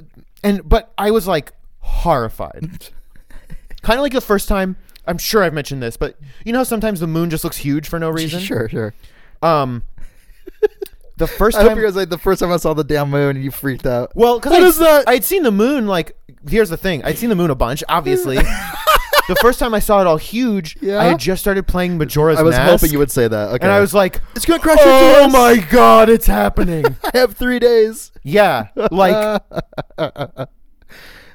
and 0.43 0.67
but 0.67 0.91
I 0.97 1.11
was 1.11 1.27
like 1.27 1.51
horrified. 1.79 2.89
kind 3.81 3.99
of 3.99 4.03
like 4.03 4.13
the 4.13 4.21
first 4.21 4.47
time. 4.47 4.77
I'm 5.07 5.17
sure 5.17 5.43
I've 5.43 5.53
mentioned 5.53 5.81
this, 5.83 5.97
but 5.97 6.17
you 6.45 6.53
know 6.53 6.59
how 6.59 6.63
sometimes 6.63 6.99
the 6.99 7.07
moon 7.07 7.29
just 7.29 7.43
looks 7.43 7.57
huge 7.57 7.87
for 7.89 7.97
no 7.99 8.09
reason. 8.09 8.39
Sure, 8.39 8.69
sure. 8.69 8.93
Um, 9.41 9.83
the 11.17 11.27
first 11.39 11.57
I 11.57 11.61
hope 11.61 11.69
time. 11.71 11.79
you 11.79 11.83
guys 11.85 11.95
like 11.95 12.09
the 12.09 12.17
first 12.17 12.39
time 12.39 12.51
I 12.51 12.57
saw 12.57 12.73
the 12.73 12.83
damn 12.83 13.09
moon 13.09 13.35
and 13.37 13.43
you 13.43 13.51
freaked 13.51 13.85
out. 13.85 14.11
Well, 14.15 14.39
because 14.39 14.51
What 14.53 14.63
I, 14.63 14.65
is 14.67 14.77
that? 14.77 15.09
I'd 15.09 15.23
seen 15.23 15.43
the 15.43 15.51
moon 15.51 15.87
like. 15.87 16.15
Here's 16.49 16.69
the 16.69 16.77
thing: 16.77 17.03
I'd 17.03 17.17
seen 17.17 17.29
the 17.29 17.35
moon 17.35 17.49
a 17.51 17.55
bunch, 17.55 17.83
obviously. 17.89 18.37
the 19.27 19.35
first 19.41 19.59
time 19.59 19.73
I 19.73 19.79
saw 19.79 20.01
it 20.01 20.07
all 20.07 20.17
huge, 20.17 20.77
Yeah? 20.81 20.99
I 20.99 21.05
had 21.05 21.19
just 21.19 21.41
started 21.41 21.67
playing 21.67 21.97
Majora's 21.97 22.35
mask. 22.35 22.39
I 22.39 22.43
was 22.43 22.55
Mask, 22.55 22.71
hoping 22.71 22.91
you 22.93 22.99
would 22.99 23.11
say 23.11 23.27
that. 23.27 23.49
Okay. 23.49 23.63
and 23.63 23.71
I 23.71 23.79
was 23.79 23.93
like, 23.93 24.19
it's 24.35 24.45
gonna 24.45 24.59
crash 24.59 24.77
"Oh 24.81 24.83
into 24.83 25.19
us. 25.19 25.25
Oh 25.25 25.29
my 25.57 25.57
god, 25.69 26.09
it's 26.09 26.25
happening!" 26.27 26.85
I 27.13 27.17
have 27.17 27.33
three 27.35 27.59
days. 27.59 28.11
yeah, 28.23 28.67
like 28.91 29.41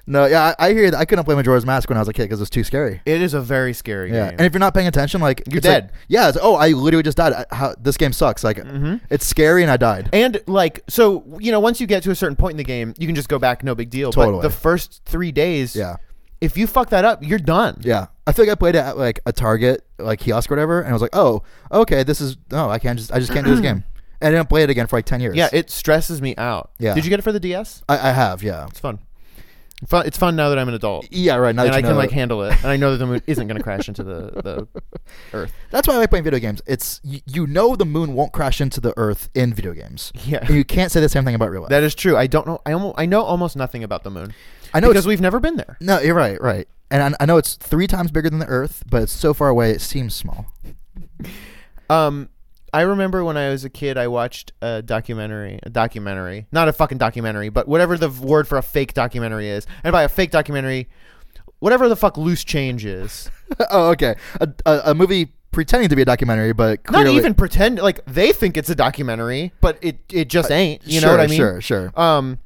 No, 0.09 0.26
yeah, 0.26 0.55
I, 0.61 0.69
I 0.69 0.73
hear 0.73 0.88
that. 0.93 0.99
I 0.99 1.05
couldn't 1.05 1.25
play 1.25 1.35
Majora's 1.35 1.66
Mask 1.66 1.88
when 1.88 1.99
I 1.99 2.00
was 2.00 2.07
a 2.09 2.12
kid 2.12 2.23
because 2.25 2.38
it 2.38 2.43
was 2.43 2.50
too 2.50 2.62
scary. 2.62 3.00
it 3.05 3.21
is 3.21 3.35
a 3.35 3.40
very 3.40 3.73
scary 3.73 4.12
Yeah, 4.12 4.26
game. 4.31 4.37
and 4.38 4.47
if 4.47 4.52
you're 4.52 4.61
not 4.61 4.73
paying 4.73 4.87
attention, 4.87 5.21
like 5.21 5.43
You're 5.49 5.59
it's 5.59 5.66
like- 5.66 5.88
dead. 5.88 5.93
yeah, 6.07 6.28
it's, 6.28 6.38
oh, 6.40 6.55
I 6.55 6.69
literally 6.69 7.02
just 7.02 7.16
died. 7.16 7.33
I, 7.33 7.45
how, 7.52 7.75
this 7.76 7.97
game 7.97 8.12
sucks. 8.12 8.45
Like, 8.45 8.59
Mhm. 8.59 9.00
it's 9.11 9.26
scary, 9.26 9.62
and 9.62 9.71
I 9.71 9.76
died. 9.76 10.09
And 10.12 10.40
like 10.47 10.85
so, 10.88 11.25
you 11.40 11.50
know, 11.50 11.59
once 11.59 11.81
you 11.81 11.88
get 11.88 12.05
to 12.05 12.12
a 12.12 12.14
certain 12.14 12.37
point 12.37 12.52
in 12.52 12.57
the 12.57 12.62
game, 12.64 12.95
you 12.99 13.09
can 13.09 13.16
just 13.16 13.28
go 13.28 13.40
back, 13.40 13.64
no 13.64 13.75
big 13.75 13.90
deal. 13.90 14.12
Totally. 14.12 14.37
But 14.37 14.43
the 14.43 14.50
first 14.50 15.02
three 15.07 15.33
days, 15.33 15.75
Yeah, 15.75 15.97
if 16.47 16.57
you 16.57 16.67
fuck 16.67 16.91
that 16.91 17.05
up, 17.05 17.23
you're 17.23 17.38
done. 17.38 17.79
yeah. 17.83 18.07
I 18.26 18.33
feel 18.33 18.45
like 18.45 18.53
I 18.53 18.55
played 18.57 18.75
it 18.75 18.79
at 18.79 18.97
like 18.99 19.21
a 19.26 19.33
Target, 19.33 19.87
like 19.99 20.19
kiosk 20.19 20.50
or 20.50 20.55
whatever, 20.55 20.81
and 20.81 20.88
I 20.88 20.93
was 20.93 21.03
like, 21.03 21.15
oh, 21.15 21.43
okay, 21.71 22.03
this 22.03 22.21
is 22.21 22.37
no, 22.50 22.69
I 22.69 22.79
can't 22.79 22.99
just, 22.99 23.12
I 23.12 23.21
just 23.21 23.33
can't 23.33 23.45
do 23.47 23.53
this 23.53 23.61
game. 23.61 23.85
And 24.19 24.35
I 24.35 24.38
didn't 24.38 24.49
play 24.49 24.62
it 24.62 24.71
again 24.71 24.87
for 24.87 24.97
like 24.97 25.05
ten 25.05 25.21
years. 25.21 25.37
Yeah, 25.37 25.50
it 25.53 25.69
stresses 25.71 26.23
me 26.23 26.35
out. 26.38 26.71
Yeah. 26.79 26.95
Did 26.95 27.05
you 27.05 27.11
get 27.11 27.19
it 27.19 27.23
for 27.23 27.33
the 27.33 27.38
DS? 27.38 27.83
I, 27.87 28.09
I 28.09 28.12
have, 28.12 28.43
yeah. 28.43 28.65
It's 28.71 28.81
fun. 28.81 28.99
Fun, 29.87 30.07
it's 30.07 30.17
fun 30.17 30.37
now 30.37 30.49
that 30.49 30.59
I'm 30.59 30.69
an 30.69 30.75
adult. 30.75 31.07
Yeah, 31.11 31.35
right. 31.37 31.55
Now 31.55 31.65
and 31.65 31.75
I 31.75 31.83
can 31.83 31.97
like 31.97 32.11
handle 32.12 32.43
it, 32.45 32.57
and 32.62 32.67
I 32.69 32.79
know 32.79 32.93
that 32.93 32.97
the 32.97 33.05
moon 33.07 33.21
isn't 33.26 33.47
going 33.47 33.59
to 33.59 33.62
crash 33.62 33.88
into 33.88 34.03
the, 34.03 34.31
the 34.43 34.69
Earth. 35.35 35.53
That's 35.71 35.87
why 35.87 35.95
I 35.95 35.97
like 35.99 36.09
playing 36.09 36.25
video 36.25 36.41
games. 36.41 36.62
It's 36.67 36.99
you, 37.05 37.21
you 37.26 37.47
know 37.47 37.76
the 37.76 37.85
moon 37.85 38.15
won't 38.15 38.33
crash 38.33 38.62
into 38.62 38.81
the 38.81 38.95
Earth 38.97 39.29
in 39.35 39.53
video 39.53 39.75
games. 39.75 40.12
Yeah, 40.25 40.38
And 40.38 40.57
you 40.57 40.65
can't 40.65 40.91
say 40.91 41.03
the 41.03 41.11
same 41.11 41.26
thing 41.26 41.35
about 41.35 41.50
real 41.50 41.61
life. 41.61 41.69
that 41.69 41.83
is 41.83 41.95
true. 41.95 42.17
I 42.17 42.26
don't 42.26 42.47
know. 42.47 42.59
I 42.65 42.73
almost, 42.73 42.95
I 42.99 43.05
know 43.05 43.23
almost 43.23 43.55
nothing 43.55 43.85
about 43.85 44.03
the 44.03 44.11
moon 44.11 44.33
I 44.75 44.80
know 44.80 44.88
because 44.88 45.06
we've 45.06 45.20
never 45.20 45.40
been 45.40 45.56
there. 45.56 45.76
no, 45.80 46.00
you're 46.00 46.14
right, 46.14 46.40
right. 46.40 46.68
And 46.90 47.14
I, 47.14 47.23
I 47.23 47.26
know 47.26 47.37
it's 47.37 47.54
three 47.54 47.87
times 47.87 48.11
bigger 48.11 48.30
than 48.30 48.38
the 48.38 48.46
Earth, 48.46 48.85
but 48.88 49.02
it's 49.02 49.12
so 49.12 49.35
far 49.35 49.49
away 49.49 49.70
it 49.70 49.80
seems 49.80 50.14
small. 50.14 50.52
Um, 51.88 52.30
I 52.73 52.82
remember 52.82 53.25
when 53.25 53.37
I 53.37 53.49
was 53.50 53.64
a 53.64 53.70
kid, 53.70 53.96
I 53.96 54.08
watched 54.08 54.52
a 54.61 54.82
documentary, 54.82 55.61
a 55.62 55.70
documentary, 55.70 56.46
not 56.50 56.68
a 56.68 56.73
fucking 56.73 56.99
documentary, 56.99 57.49
but 57.49 57.68
whatever 57.68 57.96
the 57.96 58.11
word 58.11 58.49
for 58.49 58.58
a 58.58 58.62
fake 58.62 58.92
documentary 58.92 59.49
is. 59.49 59.66
And 59.85 59.92
by 59.92 60.02
a 60.02 60.08
fake 60.08 60.30
documentary, 60.30 60.88
whatever 61.58 61.88
the 61.88 61.96
fuck 61.96 62.16
loose 62.16 62.44
change 62.44 62.85
is. 62.85 63.30
oh, 63.70 63.90
okay. 63.90 64.16
A, 64.40 64.49
a, 64.66 64.80
a 64.87 64.94
movie 64.94 65.32
pretending 65.52 65.88
to 65.88 65.96
be 65.96 66.02
a 66.02 66.04
documentary, 66.04 66.52
but 66.52 66.80
Not 66.90 67.06
even 67.06 67.35
pretend 67.35 67.78
like 67.78 68.04
they 68.04 68.32
think 68.32 68.56
it's 68.56 68.68
a 68.68 68.75
documentary, 68.75 69.52
but 69.61 69.78
it 69.80 69.99
it 70.12 70.28
just 70.28 70.50
ain't. 70.50 70.87
You 70.87 71.00
sure, 71.00 71.08
know 71.08 71.16
what 71.16 71.25
I 71.25 71.28
mean? 71.28 71.38
Sure, 71.38 71.61
sure. 71.62 71.92
Um, 71.99 72.38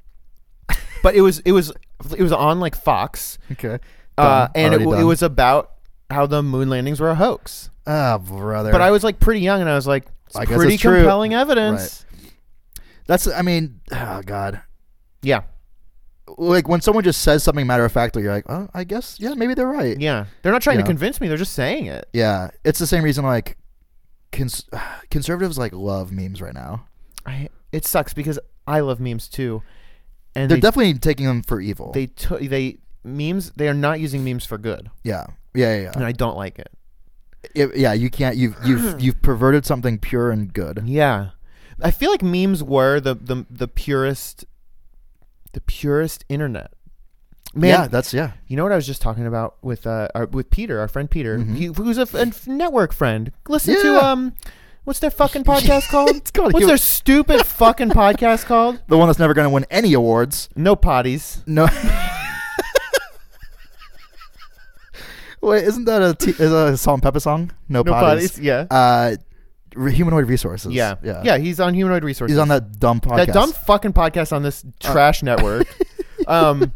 but 1.02 1.16
it 1.16 1.22
was 1.22 1.40
it 1.40 1.52
was 1.52 1.72
it 2.16 2.22
was 2.22 2.32
on 2.32 2.60
like 2.60 2.74
Fox, 2.76 3.38
Okay. 3.52 3.78
uh, 4.18 4.46
Done. 4.46 4.50
and 4.54 4.64
it, 4.74 4.76
Already 4.78 4.84
w- 4.84 4.96
it 4.96 5.00
done. 5.00 5.06
was 5.08 5.22
about 5.22 5.72
how 6.10 6.26
the 6.26 6.42
moon 6.42 6.68
landings 6.70 7.00
were 7.00 7.10
a 7.10 7.14
hoax. 7.14 7.70
Ah, 7.86 8.18
brother. 8.18 8.72
But 8.72 8.80
I 8.80 8.90
was 8.90 9.02
like 9.04 9.20
pretty 9.20 9.40
young, 9.40 9.60
and 9.60 9.68
I 9.70 9.74
was 9.74 9.86
like, 9.86 10.06
it's 10.26 10.36
I 10.36 10.44
guess 10.44 10.56
pretty 10.58 10.74
it's 10.74 10.82
true. 10.82 10.96
compelling 10.98 11.34
evidence. 11.34 12.04
That's. 13.06 13.26
I 13.26 13.42
mean, 13.42 13.80
oh 13.92 14.22
god. 14.24 14.62
Yeah, 15.22 15.42
Like 16.38 16.66
when 16.68 16.80
someone 16.80 17.04
just 17.04 17.20
says 17.22 17.42
something 17.42 17.66
matter 17.66 17.84
of 17.84 17.92
factly, 17.92 18.22
you're 18.22 18.32
like, 18.32 18.46
oh, 18.48 18.68
I 18.72 18.84
guess, 18.84 19.18
yeah, 19.20 19.34
maybe 19.34 19.52
they're 19.54 19.66
right. 19.68 20.00
yeah. 20.00 20.26
They're 20.42 20.52
not 20.52 20.62
trying 20.62 20.76
Yeah. 20.78 20.84
to 20.84 20.88
convince 20.88 21.20
me; 21.20 21.28
they're 21.28 21.36
just 21.36 21.52
saying 21.52 21.86
it. 21.86 22.08
Yeah, 22.14 22.50
it's 22.64 22.78
the 22.78 22.86
same 22.86 23.02
reason 23.04 23.24
like 23.24 23.58
cons- 24.32 24.64
conservatives 25.10 25.58
like 25.58 25.72
love 25.74 26.10
memes 26.12 26.40
right 26.40 26.54
now. 26.54 26.86
I, 27.26 27.48
it 27.72 27.84
sucks 27.84 28.14
because 28.14 28.38
I 28.66 28.80
love 28.80 28.98
memes 29.00 29.28
too, 29.28 29.62
and 30.40 30.50
They're 30.50 30.56
they 30.56 30.60
definitely 30.60 30.94
taking 30.94 31.26
them 31.26 31.42
for 31.42 31.60
evil. 31.60 31.92
they 31.92 32.06
took 32.06 32.40
they 32.40 32.78
memes. 33.04 33.50
They 33.56 33.68
are 33.68 33.74
not 33.74 34.00
using 34.00 34.24
memes 34.24 34.44
for 34.46 34.58
good, 34.58 34.90
yeah, 35.04 35.26
yeah, 35.54 35.76
yeah, 35.80 35.92
and 35.94 36.04
I 36.04 36.12
don't 36.12 36.36
like 36.36 36.58
it. 36.58 36.70
yeah. 37.54 37.64
It- 37.64 37.76
yeah, 37.76 37.92
you 37.94 38.10
can't. 38.10 38.36
You've 38.36 38.56
you've 38.64 39.00
you've 39.02 39.22
perverted 39.22 39.64
something 39.66 39.98
pure 39.98 40.30
and 40.30 40.52
good. 40.52 40.82
Yeah, 40.84 41.30
I 41.82 41.90
feel 41.90 42.10
like 42.10 42.22
memes 42.22 42.62
were 42.62 43.00
the 43.00 43.14
the 43.14 43.46
the 43.50 43.68
purest, 43.68 44.44
the 45.52 45.60
purest 45.60 46.24
internet. 46.28 46.72
Man, 47.52 47.70
yeah, 47.70 47.88
that's 47.88 48.14
yeah. 48.14 48.32
you 48.46 48.56
know 48.56 48.62
what 48.62 48.70
I 48.70 48.76
was 48.76 48.86
just 48.86 49.02
talking 49.02 49.26
about 49.26 49.56
with 49.62 49.84
uh 49.86 50.06
our, 50.14 50.26
with 50.26 50.50
Peter, 50.50 50.78
our 50.78 50.86
friend 50.86 51.10
Peter, 51.10 51.36
Mhm. 51.38 51.56
he, 51.56 51.64
who's 51.66 51.98
a, 51.98 52.02
f- 52.02 52.14
a 52.14 52.30
network 52.48 52.92
friend. 52.92 53.32
Listen 53.48 53.74
to 53.74 53.92
Yeah. 53.94 53.98
um, 53.98 54.34
what's 54.84 54.98
their 55.00 55.10
fucking 55.10 55.44
podcast 55.44 55.88
called? 55.90 56.10
It's 56.16 56.30
called 56.30 56.52
What's 56.52 56.66
their 56.66 56.76
stupid 56.76 57.44
fucking 57.46 57.90
podcast 57.90 58.44
called? 58.46 58.80
The 58.88 58.96
one 58.98 59.08
that's 59.08 59.18
never 59.18 59.34
going 59.34 59.46
to 59.46 59.50
win 59.50 59.66
any 59.70 59.92
awards. 59.92 60.48
No 60.56 60.76
potties. 60.76 61.42
No. 61.46 61.66
Wait, 65.42 65.64
isn't 65.64 65.86
that 65.86 66.02
a, 66.02 66.14
t- 66.14 66.32
is 66.32 66.52
a 66.52 66.76
Salt-N-Pepa 66.76 67.20
song? 67.20 67.50
No, 67.68 67.80
No 67.82 67.92
potties. 67.92 68.38
potties. 68.38 68.42
Yeah. 68.42 68.66
Uh, 68.70 69.16
Re- 69.74 69.92
humanoid 69.94 70.26
resources. 70.28 70.72
yeah. 70.72 70.96
yeah, 71.02 71.22
Yeah. 71.24 71.38
He's 71.38 71.60
on 71.60 71.72
Humanoid 71.74 72.04
Resources. 72.04 72.34
He's 72.34 72.40
on 72.40 72.48
that 72.48 72.78
dumb 72.78 73.00
podcast. 73.00 73.26
that 73.26 73.32
dumb 73.32 73.52
fucking 73.52 73.92
podcast 73.94 74.32
on 74.34 74.42
this 74.42 74.64
trash 74.80 75.22
network. 75.22 75.66
Um, 76.26 76.74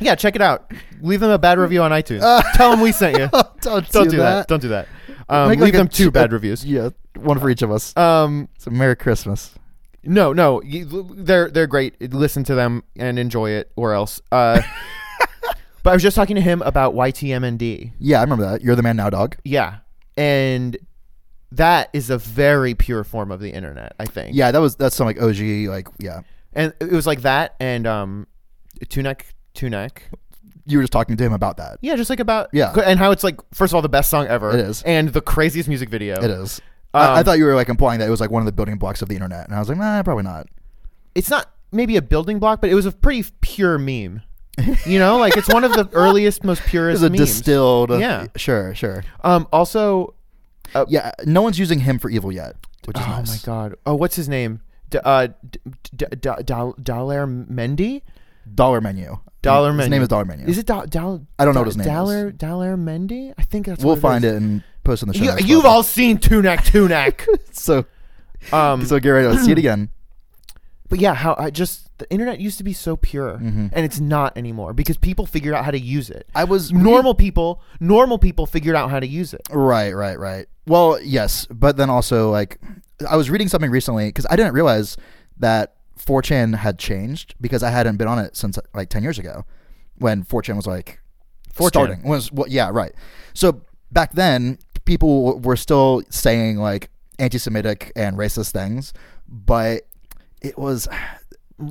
yeah, 0.00 0.14
check 0.16 0.34
it 0.36 0.42
out. 0.42 0.70
Leave 1.00 1.20
them 1.20 1.30
a 1.30 1.38
bad 1.38 1.58
review 1.58 1.80
on 1.82 1.90
iTunes. 1.92 2.20
Tell 2.54 2.70
them 2.72 2.80
we 2.80 2.92
sent 2.92 3.16
you. 3.16 3.28
don't, 3.62 3.88
Don't 3.90 4.10
do 4.10 4.16
that. 4.18 4.46
Don't 4.48 4.60
do 4.60 4.68
that. 4.68 4.88
Um, 5.28 5.48
leave 5.50 5.60
like 5.60 5.72
them 5.72 5.88
two 5.88 6.10
bad 6.10 6.32
reviews. 6.32 6.64
Yeah, 6.64 6.90
one 7.26 7.38
for 7.38 7.50
each 7.50 7.62
of 7.62 7.70
us. 7.70 7.96
Um, 7.96 8.48
So 8.58 8.70
Merry 8.70 8.96
Christmas. 8.96 9.54
no, 10.04 10.32
no, 10.32 10.62
you- 10.62 11.14
they're 11.16 11.50
they're 11.50 11.66
great. 11.66 12.00
Listen 12.12 12.44
to 12.44 12.54
them 12.54 12.82
and 12.96 13.18
enjoy 13.18 13.50
it, 13.50 13.70
or 13.76 13.92
else. 13.92 14.20
Uh, 14.32 14.62
but 15.82 15.90
I 15.90 15.92
was 15.94 16.02
just 16.02 16.16
talking 16.16 16.36
to 16.36 16.42
him 16.42 16.62
about 16.62 16.94
YTMND. 16.94 17.92
Yeah, 17.98 18.18
I 18.18 18.22
remember 18.22 18.48
that. 18.50 18.62
You're 18.62 18.76
the 18.76 18.82
man 18.82 18.96
now, 18.96 19.10
dog. 19.10 19.36
Yeah, 19.44 19.78
and 20.16 20.76
that 21.52 21.90
is 21.92 22.10
a 22.10 22.18
very 22.18 22.74
pure 22.74 23.04
form 23.04 23.30
of 23.30 23.40
the 23.40 23.50
internet. 23.50 23.94
I 23.98 24.04
think. 24.06 24.34
Yeah, 24.36 24.50
that 24.52 24.58
was 24.60 24.76
that's 24.76 24.94
some 24.96 25.06
like 25.06 25.20
OG 25.20 25.38
like 25.68 25.88
yeah. 25.98 26.20
and 26.52 26.72
it 26.80 26.90
was 26.92 27.06
like 27.06 27.22
that 27.22 27.54
and 27.60 27.86
um, 27.86 28.26
Tunak 28.86 29.22
Tunak. 29.54 29.98
You 30.68 30.78
were 30.78 30.82
just 30.82 30.92
talking 30.92 31.16
to 31.16 31.22
him 31.24 31.32
about 31.32 31.58
that. 31.58 31.78
Yeah, 31.80 31.94
just 31.94 32.10
like 32.10 32.18
about 32.18 32.48
Yeah. 32.52 32.72
and 32.84 32.98
how 32.98 33.12
it's 33.12 33.22
like 33.22 33.38
first 33.54 33.70
of 33.72 33.76
all 33.76 33.82
the 33.82 33.88
best 33.88 34.10
song 34.10 34.26
ever. 34.26 34.50
It 34.50 34.60
is. 34.60 34.82
and 34.82 35.08
the 35.10 35.20
craziest 35.20 35.68
music 35.68 35.88
video. 35.88 36.16
It 36.20 36.30
is. 36.30 36.60
I, 36.96 37.06
I 37.16 37.18
Um, 37.18 37.24
thought 37.24 37.38
you 37.38 37.44
were 37.44 37.54
like 37.54 37.68
implying 37.68 38.00
that 38.00 38.08
it 38.08 38.10
was 38.10 38.20
like 38.20 38.30
one 38.30 38.42
of 38.42 38.46
the 38.46 38.52
building 38.52 38.76
blocks 38.78 39.02
of 39.02 39.08
the 39.08 39.14
internet, 39.14 39.46
and 39.46 39.54
I 39.54 39.58
was 39.58 39.68
like, 39.68 39.78
nah, 39.78 40.02
probably 40.02 40.24
not. 40.24 40.46
It's 41.14 41.30
not 41.30 41.50
maybe 41.72 41.96
a 41.96 42.02
building 42.02 42.38
block, 42.38 42.60
but 42.60 42.70
it 42.70 42.74
was 42.74 42.86
a 42.86 42.92
pretty 42.92 43.24
pure 43.40 43.78
meme. 43.78 44.22
You 44.86 44.98
know, 44.98 45.18
like 45.18 45.36
it's 45.36 45.48
one 45.48 45.64
of 45.64 45.72
the 45.74 45.88
earliest, 45.92 46.42
most 46.44 46.62
purest 46.64 47.02
was 47.02 47.02
a 47.02 47.10
memes. 47.10 47.20
distilled. 47.20 47.90
Yeah. 47.90 48.26
Sure, 48.36 48.74
sure. 48.74 49.04
Um. 49.22 49.46
Also, 49.52 50.14
Yeah, 50.88 51.12
no 51.24 51.42
one's 51.42 51.58
using 51.58 51.80
him 51.80 51.98
for 51.98 52.08
evil 52.10 52.32
yet, 52.32 52.56
which 52.86 52.96
is 52.98 53.04
oh 53.04 53.08
nice. 53.10 53.46
my 53.46 53.52
god. 53.52 53.74
Oh, 53.84 53.94
what's 53.94 54.16
his 54.16 54.28
name? 54.28 54.60
D- 54.88 54.98
uh, 55.04 55.28
D- 55.50 55.58
D- 55.96 56.06
D- 56.20 56.30
Daler 56.82 57.26
Mehndi. 57.26 58.02
Dollar 58.54 58.80
menu. 58.80 59.18
Dollar 59.42 59.72
Menu. 59.72 59.82
His 59.82 59.90
name 59.90 60.02
is 60.02 60.08
Dollar 60.08 60.24
Menu. 60.24 60.46
Is 60.46 60.58
it 60.58 60.66
Dal? 60.66 60.86
Dal 60.86 61.24
I 61.38 61.44
don't 61.44 61.54
know 61.54 61.60
what 61.60 61.66
his 61.68 61.76
name 61.76 61.86
is. 61.86 61.92
Dallaire 61.92 62.36
Daler 62.36 62.76
Mehndi. 62.76 63.32
I 63.38 63.42
think 63.42 63.66
that's. 63.66 63.84
we'll 63.84 63.94
what 63.94 64.00
find 64.02 64.24
is. 64.24 64.32
it 64.32 64.36
and 64.36 64.62
post 64.86 65.02
in 65.02 65.08
the 65.08 65.14
show. 65.14 65.22
You, 65.24 65.30
notes, 65.30 65.44
you've 65.44 65.60
probably. 65.62 65.76
all 65.76 65.82
seen 65.82 66.18
Tunak 66.18 66.58
Tunak. 66.58 67.26
so 67.52 67.84
um. 68.52 68.84
so 68.86 68.98
get 69.00 69.10
ready 69.10 69.36
to 69.36 69.42
see 69.42 69.52
it 69.52 69.58
again. 69.58 69.90
But 70.88 71.00
yeah, 71.00 71.14
how 71.14 71.34
I 71.38 71.50
just 71.50 71.90
the 71.98 72.08
internet 72.12 72.38
used 72.40 72.58
to 72.58 72.64
be 72.64 72.72
so 72.72 72.96
pure, 72.96 73.38
Mhm. 73.38 73.70
and 73.72 73.84
it's 73.84 73.98
not 73.98 74.36
anymore 74.38 74.72
because 74.72 74.96
people 74.98 75.26
figured 75.26 75.54
out 75.54 75.64
how 75.64 75.70
to 75.72 75.78
use 75.80 76.10
it. 76.10 76.28
I 76.34 76.44
was 76.44 76.70
Normal 76.72 77.14
people, 77.14 77.60
normal 77.80 78.18
people 78.18 78.46
figured 78.46 78.76
out 78.76 78.90
how 78.90 79.00
to 79.00 79.06
use 79.06 79.34
it. 79.34 79.42
Right, 79.50 79.92
right, 79.92 80.18
right. 80.18 80.46
Well, 80.66 80.98
yes, 81.02 81.46
but 81.46 81.76
then 81.76 81.90
also 81.90 82.30
like 82.30 82.58
I 83.08 83.16
was 83.16 83.30
reading 83.30 83.48
something 83.48 83.70
recently 83.70 84.06
because 84.08 84.26
I 84.30 84.36
didn't 84.36 84.52
realize 84.52 84.96
that 85.38 85.74
4chan 85.98 86.54
had 86.56 86.78
changed 86.78 87.34
because 87.40 87.62
I 87.62 87.70
hadn't 87.70 87.96
been 87.96 88.08
on 88.08 88.18
it 88.18 88.36
since 88.36 88.58
like 88.74 88.88
10 88.90 89.02
years 89.02 89.18
ago 89.18 89.44
when 89.96 90.22
4chan 90.22 90.54
was 90.56 90.66
like 90.66 91.00
4chan. 91.54 91.68
starting. 91.68 92.02
Was 92.04 92.30
well, 92.30 92.46
yeah, 92.48 92.70
right. 92.70 92.92
So 93.34 93.62
back 93.90 94.12
then 94.12 94.58
people 94.86 95.38
were 95.40 95.56
still 95.56 96.02
saying 96.10 96.56
like 96.56 96.90
anti-Semitic 97.18 97.92
and 97.94 98.16
racist 98.16 98.52
things, 98.52 98.92
but 99.28 99.82
it 100.40 100.58
was 100.58 100.88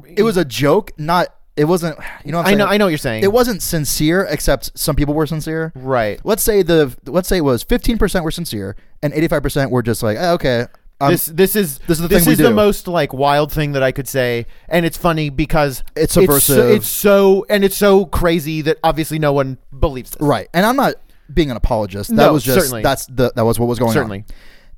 it 0.07 0.23
was 0.23 0.37
a 0.37 0.45
joke, 0.45 0.91
not 0.97 1.29
it 1.57 1.65
wasn't. 1.65 1.97
You 2.25 2.31
know, 2.33 2.39
I 2.39 2.53
know, 2.53 2.65
I 2.65 2.77
know 2.77 2.85
what 2.85 2.89
you're 2.89 2.97
saying. 2.97 3.23
It 3.23 3.31
wasn't 3.31 3.61
sincere, 3.61 4.27
except 4.29 4.77
some 4.77 4.95
people 4.95 5.13
were 5.13 5.25
sincere 5.25 5.71
right. 5.75 6.19
let's 6.25 6.43
say 6.43 6.61
the 6.61 6.95
let's 7.05 7.27
say 7.29 7.37
it 7.37 7.41
was 7.41 7.63
15% 7.63 8.23
were 8.23 8.31
sincere 8.31 8.75
and 9.01 9.13
85% 9.13 9.71
were 9.71 9.81
just 9.81 10.03
like 10.03 10.17
eh, 10.17 10.31
okay 10.31 10.65
um, 11.01 11.11
this 11.11 11.25
this 11.25 11.55
is 11.57 11.79
this 11.79 11.97
is 11.97 12.01
the 12.03 12.07
this 12.07 12.23
thing 12.23 12.29
we 12.29 12.33
is 12.33 12.37
the 12.39 12.49
do. 12.49 12.53
most 12.53 12.87
like 12.87 13.13
wild 13.13 13.51
thing 13.51 13.73
that 13.73 13.83
I 13.83 13.91
could 13.91 14.07
say, 14.07 14.45
and 14.69 14.85
it's 14.85 14.97
funny 14.97 15.29
because 15.29 15.83
It's 15.95 16.13
so, 16.13 16.21
subversive. 16.21 16.69
it's 16.71 16.87
so 16.87 17.45
and 17.49 17.65
it's 17.65 17.75
so 17.75 18.05
crazy 18.05 18.61
that 18.61 18.77
obviously 18.83 19.19
no 19.19 19.33
one 19.33 19.57
believes 19.77 20.11
this. 20.11 20.21
right 20.21 20.47
and 20.53 20.65
i'm 20.65 20.77
not 20.77 20.95
being 21.33 21.51
an 21.51 21.57
apologist 21.57 22.09
that 22.09 22.15
No, 22.15 22.33
was 22.33 22.43
just 22.43 22.59
certainly. 22.59 22.81
that's 22.83 23.05
the 23.07 23.31
that 23.35 23.43
was 23.45 23.59
what 23.59 23.67
was 23.67 23.79
going 23.79 23.93
Certainly. 23.93 24.19
on 24.19 24.25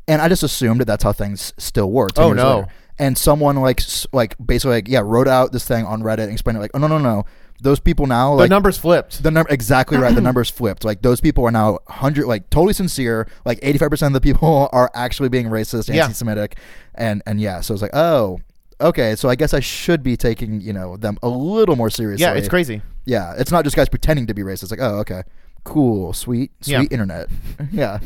and 0.07 0.21
i 0.21 0.29
just 0.29 0.43
assumed 0.43 0.79
that 0.81 0.85
that's 0.85 1.03
how 1.03 1.11
things 1.13 1.53
still 1.57 1.91
were 1.91 2.07
Oh, 2.17 2.31
no. 2.33 2.55
later. 2.59 2.67
and 2.99 3.17
someone 3.17 3.57
like 3.57 3.81
like 4.13 4.35
basically 4.43 4.75
like 4.77 4.87
yeah 4.87 5.01
wrote 5.03 5.27
out 5.27 5.51
this 5.51 5.65
thing 5.65 5.85
on 5.85 6.01
reddit 6.01 6.23
and 6.23 6.31
explained 6.31 6.57
it 6.57 6.61
like 6.61 6.71
oh 6.73 6.79
no 6.79 6.87
no 6.87 6.97
no 6.99 7.25
those 7.59 7.79
people 7.79 8.05
now 8.05 8.31
The 8.35 8.41
like 8.43 8.49
numbers 8.51 8.77
flipped. 8.77 9.23
the 9.23 9.31
number 9.31 9.51
exactly 9.51 9.97
right. 9.97 10.13
The 10.13 10.21
numbers 10.29 10.47
flipped. 10.51 10.85
Like 10.85 11.01
those 11.01 11.19
people 11.21 11.43
are 11.43 11.49
now 11.51 11.79
hundred, 11.87 12.27
like 12.27 12.51
totally 12.51 12.73
sincere. 12.73 13.27
Like 13.45 13.57
eighty 13.63 13.79
five 13.79 13.89
percent 13.89 14.15
of 14.15 14.21
the 14.21 14.23
people 14.31 14.69
are 14.73 14.91
actually 14.93 15.29
being 15.29 15.47
racist, 15.47 15.91
Yeah. 15.91 16.03
anti-Semitic, 16.03 16.59
and 16.93 17.23
and 17.25 17.41
yeah. 17.41 17.61
So 17.61 17.73
it's 17.73 17.81
like, 17.81 17.95
oh, 17.95 18.39
okay. 18.79 19.15
So 19.15 19.27
I 19.27 19.33
guess 19.33 19.55
I 19.55 19.59
should 19.59 20.03
be 20.03 20.15
taking 20.15 20.61
you 20.61 20.71
know 20.71 20.97
them 20.97 21.17
a 21.23 21.27
little 21.29 21.75
more 21.75 21.89
seriously. 21.89 22.21
yeah, 22.23 22.33
it's 22.33 22.47
crazy. 22.47 22.83
Yeah, 23.05 23.33
it's 23.39 23.51
not 23.51 23.63
just 23.63 23.75
guys 23.75 23.89
pretending 23.89 24.27
to 24.27 24.35
be 24.35 24.43
racist. 24.43 24.69
Like, 24.69 24.79
oh, 24.79 24.99
okay, 24.99 25.23
cool, 25.67 26.13
sweet, 26.13 26.51
sweet 26.61 26.73
Yeah. 26.73 26.83
internet. 26.89 27.29
yeah. 27.71 27.99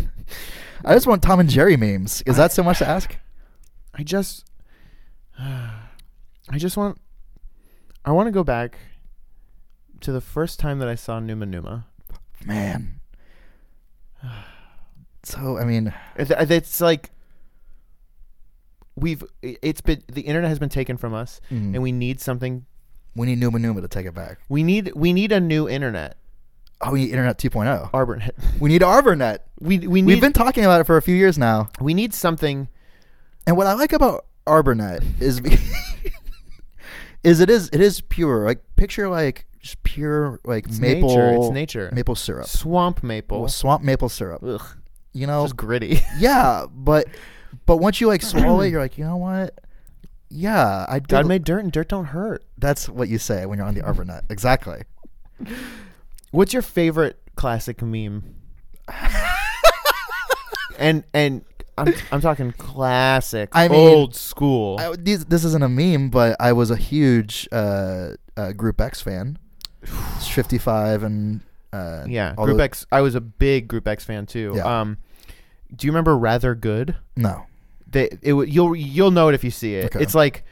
I 0.83 0.93
just 0.95 1.05
want 1.07 1.21
Tom 1.21 1.39
and 1.39 1.49
Jerry 1.49 1.77
memes. 1.77 2.21
Is 2.25 2.37
that 2.37 2.51
so 2.51 2.63
much 2.63 2.79
to 2.79 2.87
ask? 2.87 3.15
I 3.93 4.03
just, 4.03 4.45
I 5.39 6.57
just 6.57 6.75
want, 6.77 6.99
I 8.03 8.11
want 8.11 8.27
to 8.27 8.31
go 8.31 8.43
back 8.43 8.77
to 10.01 10.11
the 10.11 10.21
first 10.21 10.59
time 10.59 10.79
that 10.79 10.87
I 10.87 10.95
saw 10.95 11.19
Numa 11.19 11.45
Numa. 11.45 11.85
Man. 12.45 12.99
So 15.23 15.57
I 15.57 15.65
mean, 15.65 15.93
It- 16.15 16.31
It's 16.31 16.81
like 16.81 17.11
we've 18.95 19.23
it's 19.41 19.81
been 19.81 20.03
the 20.11 20.21
internet 20.21 20.49
has 20.49 20.59
been 20.59 20.69
taken 20.69 20.97
from 20.97 21.13
us, 21.13 21.39
mm, 21.51 21.73
and 21.75 21.81
we 21.83 21.91
need 21.91 22.19
something 22.19 22.65
We 23.15 23.27
need 23.27 23.37
Numa 23.39 23.59
Numa 23.59 23.81
to 23.81 23.87
take 23.87 24.05
it 24.07 24.15
back. 24.15 24.39
We 24.49 24.63
need 24.63 24.91
we 24.95 25.13
need 25.13 25.31
a 25.31 25.39
new 25.39 25.69
internet. 25.69 26.17
Oh, 26.83 26.91
we 26.91 27.01
need 27.05 27.11
Internet 27.11 27.37
2.0. 27.37 27.91
Arbornet. 27.91 28.31
We 28.59 28.69
need 28.69 28.81
Arbornet. 28.81 29.39
We 29.59 29.79
we 29.79 30.01
need 30.01 30.07
We've 30.07 30.21
been 30.21 30.33
talking 30.33 30.63
about 30.65 30.81
it 30.81 30.85
for 30.85 30.97
a 30.97 31.01
few 31.01 31.15
years 31.15 31.37
now. 31.37 31.69
we 31.79 31.93
need 31.93 32.13
something. 32.13 32.67
And 33.45 33.55
what 33.57 33.67
I 33.67 33.73
like 33.73 33.93
about 33.93 34.25
Arbornet 34.47 35.03
is 35.21 35.39
is 37.23 37.39
it 37.39 37.49
is 37.49 37.69
it 37.71 37.81
is 37.81 38.01
pure. 38.01 38.45
Like 38.45 38.63
picture 38.75 39.09
like 39.09 39.45
just 39.59 39.81
pure 39.83 40.39
like 40.43 40.65
It's 40.67 40.79
maple 40.79 41.09
nature. 41.09 41.35
It's 41.35 41.51
nature. 41.53 41.89
maple 41.93 42.15
syrup. 42.15 42.47
Swamp 42.47 43.03
maple. 43.03 43.39
Well, 43.41 43.49
swamp 43.49 43.83
maple 43.83 44.09
syrup. 44.09 44.41
Ugh, 44.43 44.65
You 45.13 45.27
know, 45.27 45.43
just 45.43 45.55
gritty. 45.55 46.01
yeah, 46.17 46.65
but 46.73 47.07
but 47.65 47.77
once 47.77 48.01
you 48.01 48.07
like 48.07 48.21
swallow 48.23 48.61
it, 48.61 48.69
you're 48.69 48.81
like, 48.81 48.97
you 48.97 49.03
know 49.03 49.17
what? 49.17 49.59
Yeah, 50.29 50.85
I 50.87 50.99
did. 50.99 51.09
God 51.09 51.27
made 51.27 51.43
dirt, 51.43 51.59
and 51.59 51.71
dirt 51.71 51.89
don't 51.89 52.05
hurt. 52.05 52.43
That's 52.57 52.87
what 52.87 53.09
you 53.09 53.17
say 53.17 53.45
when 53.45 53.57
you're 53.57 53.67
on 53.67 53.75
the 53.75 53.81
Arbornet. 53.81 54.21
Exactly. 54.31 54.83
What's 56.31 56.53
your 56.53 56.61
favorite 56.61 57.19
classic 57.35 57.81
meme? 57.81 58.35
and 60.79 61.03
and 61.13 61.43
I'm 61.77 61.93
I'm 62.11 62.21
talking 62.21 62.51
classic, 62.53 63.49
I 63.53 63.67
mean, 63.67 63.79
old 63.79 64.15
school. 64.15 64.77
I, 64.79 64.95
these, 64.97 65.25
this 65.25 65.43
isn't 65.43 65.63
a 65.63 65.69
meme, 65.69 66.09
but 66.09 66.35
I 66.39 66.53
was 66.53 66.71
a 66.71 66.75
huge 66.75 67.47
uh, 67.51 68.11
uh, 68.35 68.51
Group 68.53 68.81
X 68.81 69.01
fan. 69.01 69.37
It's 69.81 70.27
55 70.27 71.03
and 71.03 71.41
uh, 71.73 72.05
yeah, 72.07 72.33
Group 72.35 72.57
the- 72.57 72.63
X. 72.63 72.85
I 72.91 73.01
was 73.01 73.15
a 73.15 73.21
big 73.21 73.67
Group 73.67 73.87
X 73.87 74.03
fan 74.03 74.25
too. 74.25 74.53
Yeah. 74.55 74.81
Um, 74.81 74.97
do 75.75 75.87
you 75.87 75.91
remember 75.91 76.17
Rather 76.17 76.55
Good? 76.55 76.95
No. 77.15 77.45
They 77.89 78.09
it 78.21 78.33
you'll 78.33 78.75
you'll 78.75 79.11
know 79.11 79.27
it 79.29 79.35
if 79.35 79.43
you 79.43 79.51
see 79.51 79.75
it. 79.75 79.85
Okay. 79.85 80.03
It's 80.03 80.15
like 80.15 80.43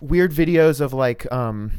weird 0.00 0.32
videos 0.32 0.80
of 0.80 0.92
like 0.92 1.30
um 1.32 1.72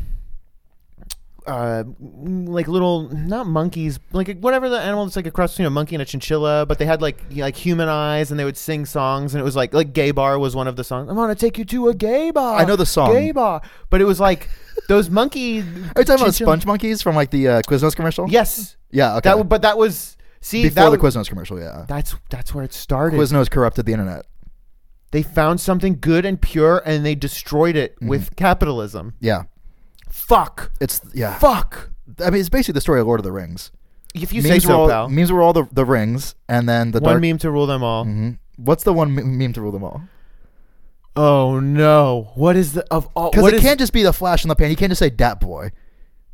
uh 1.48 1.83
like 2.12 2.67
little 2.67 3.10
not 3.10 3.48
monkeys 3.48 4.00
like 4.12 4.38
whatever 4.41 4.69
the 4.69 4.79
animal 4.79 5.05
that's 5.05 5.15
like 5.15 5.25
a 5.25 5.31
cross 5.31 5.53
between 5.53 5.65
a 5.65 5.69
monkey 5.71 5.95
and 5.95 6.01
a 6.01 6.05
chinchilla 6.05 6.65
but 6.67 6.77
they 6.77 6.86
had 6.86 7.01
like 7.01 7.19
like 7.36 7.55
human 7.55 7.89
eyes 7.89 8.29
and 8.29 8.39
they 8.39 8.45
would 8.45 8.55
sing 8.55 8.86
songs 8.86 9.33
and 9.33 9.41
it 9.41 9.43
was 9.43 9.55
like 9.55 9.74
like 9.74 9.91
gay 9.91 10.12
bar 10.12 10.38
was 10.38 10.55
one 10.55 10.67
of 10.67 10.75
the 10.75 10.83
songs 10.83 11.10
i'm 11.10 11.15
gonna 11.15 11.33
take 11.33 11.57
you 11.57 11.65
to 11.65 11.88
a 11.89 11.95
gay 11.95 12.29
bar 12.29 12.57
I 12.60 12.65
know 12.65 12.75
the 12.75 12.86
song. 12.86 13.12
gay 13.12 13.31
bar 13.31 13.62
but 13.89 14.01
it 14.01 14.05
was 14.05 14.19
like 14.19 14.50
those 14.88 15.10
monkey 15.10 15.60
Are 15.95 16.01
you 16.01 16.03
talking 16.05 16.21
about 16.21 16.36
Sponge 16.36 16.65
Monkeys 16.65 17.01
from 17.01 17.15
like 17.15 17.31
the 17.31 17.48
uh, 17.48 17.62
Quiznos 17.63 17.95
commercial? 17.95 18.29
yes 18.29 18.77
Yeah. 18.91 19.17
Okay. 19.17 19.29
that 19.36 19.50
but 19.50 19.63
that 19.63 19.77
was 19.79 20.17
see 20.41 20.63
Before 20.63 20.91
that 20.91 20.91
the 20.91 20.98
Quiznos 21.00 21.27
commercial. 21.27 21.60
Yeah. 21.60 21.86
that's 21.88 22.15
that's 22.29 22.53
where 22.53 22.63
it 22.63 22.74
started 22.74 23.19
Quiznos 23.19 23.50
corrupted 23.50 23.86
the 23.88 23.93
internet. 23.93 24.25
They 25.12 25.24
found 25.24 25.60
something 25.60 25.98
good 26.00 26.24
and 26.24 26.39
pure 26.41 26.81
and 26.86 27.05
they 27.05 27.15
destroyed 27.15 27.75
it 27.75 27.95
Mm-hmm. 27.95 28.07
with 28.07 28.36
capitalism. 28.36 29.15
Yeah. 29.19 29.43
Fuck. 30.12 30.72
It's 30.80 31.01
yeah. 31.13 31.38
Fuck. 31.39 31.89
I 32.20 32.30
mean, 32.30 32.39
it's 32.41 32.50
basically 32.50 32.74
the 32.74 32.82
story 32.82 33.00
of 33.01 33.08
Lord 33.08 33.20
of 33.20 33.24
the 33.24 33.32
Rings. 33.32 33.72
If 34.13 34.34
you 34.34 34.41
memes 34.41 34.50
say 34.53 34.60
so, 34.60 34.70
were 34.70 34.75
all, 34.75 34.89
pal. 34.89 35.10
Memes 35.10 35.32
were 35.32 35.41
all 35.41 35.53
the, 35.53 35.68
the 35.72 35.86
rings, 35.86 36.36
and 36.50 36.68
then 36.68 36.91
the 36.91 37.00
One 37.00 37.13
dark. 37.13 37.22
meme 37.22 37.38
to 37.39 37.50
rule 37.51 37.65
them 37.65 37.82
all. 37.82 38.03
Mhm. 38.06 38.39
What's 38.58 38.84
the 38.84 38.91
one 38.91 39.15
me- 39.15 39.24
meme 39.24 39.53
to 39.53 39.62
rule 39.62 39.72
them 39.72 39.86
all? 39.86 40.01
Oh 41.15 41.60
no. 41.60 42.32
What 42.36 42.56
is 42.56 42.74
the 42.74 42.86
of 42.91 43.08
all 43.15 43.32
Because 43.32 43.48
it 43.48 43.53
is- 43.56 43.62
can't 43.62 43.80
just 43.80 43.94
be 43.94 44.03
the 44.03 44.13
flash 44.13 44.44
in 44.44 44.50
the 44.50 44.56
pan. 44.56 44.70
You 44.70 44.75
can't 44.75 44.89
just 44.91 45.00
say 45.00 45.10
Dat 45.10 45.39
Boy. 45.39 45.72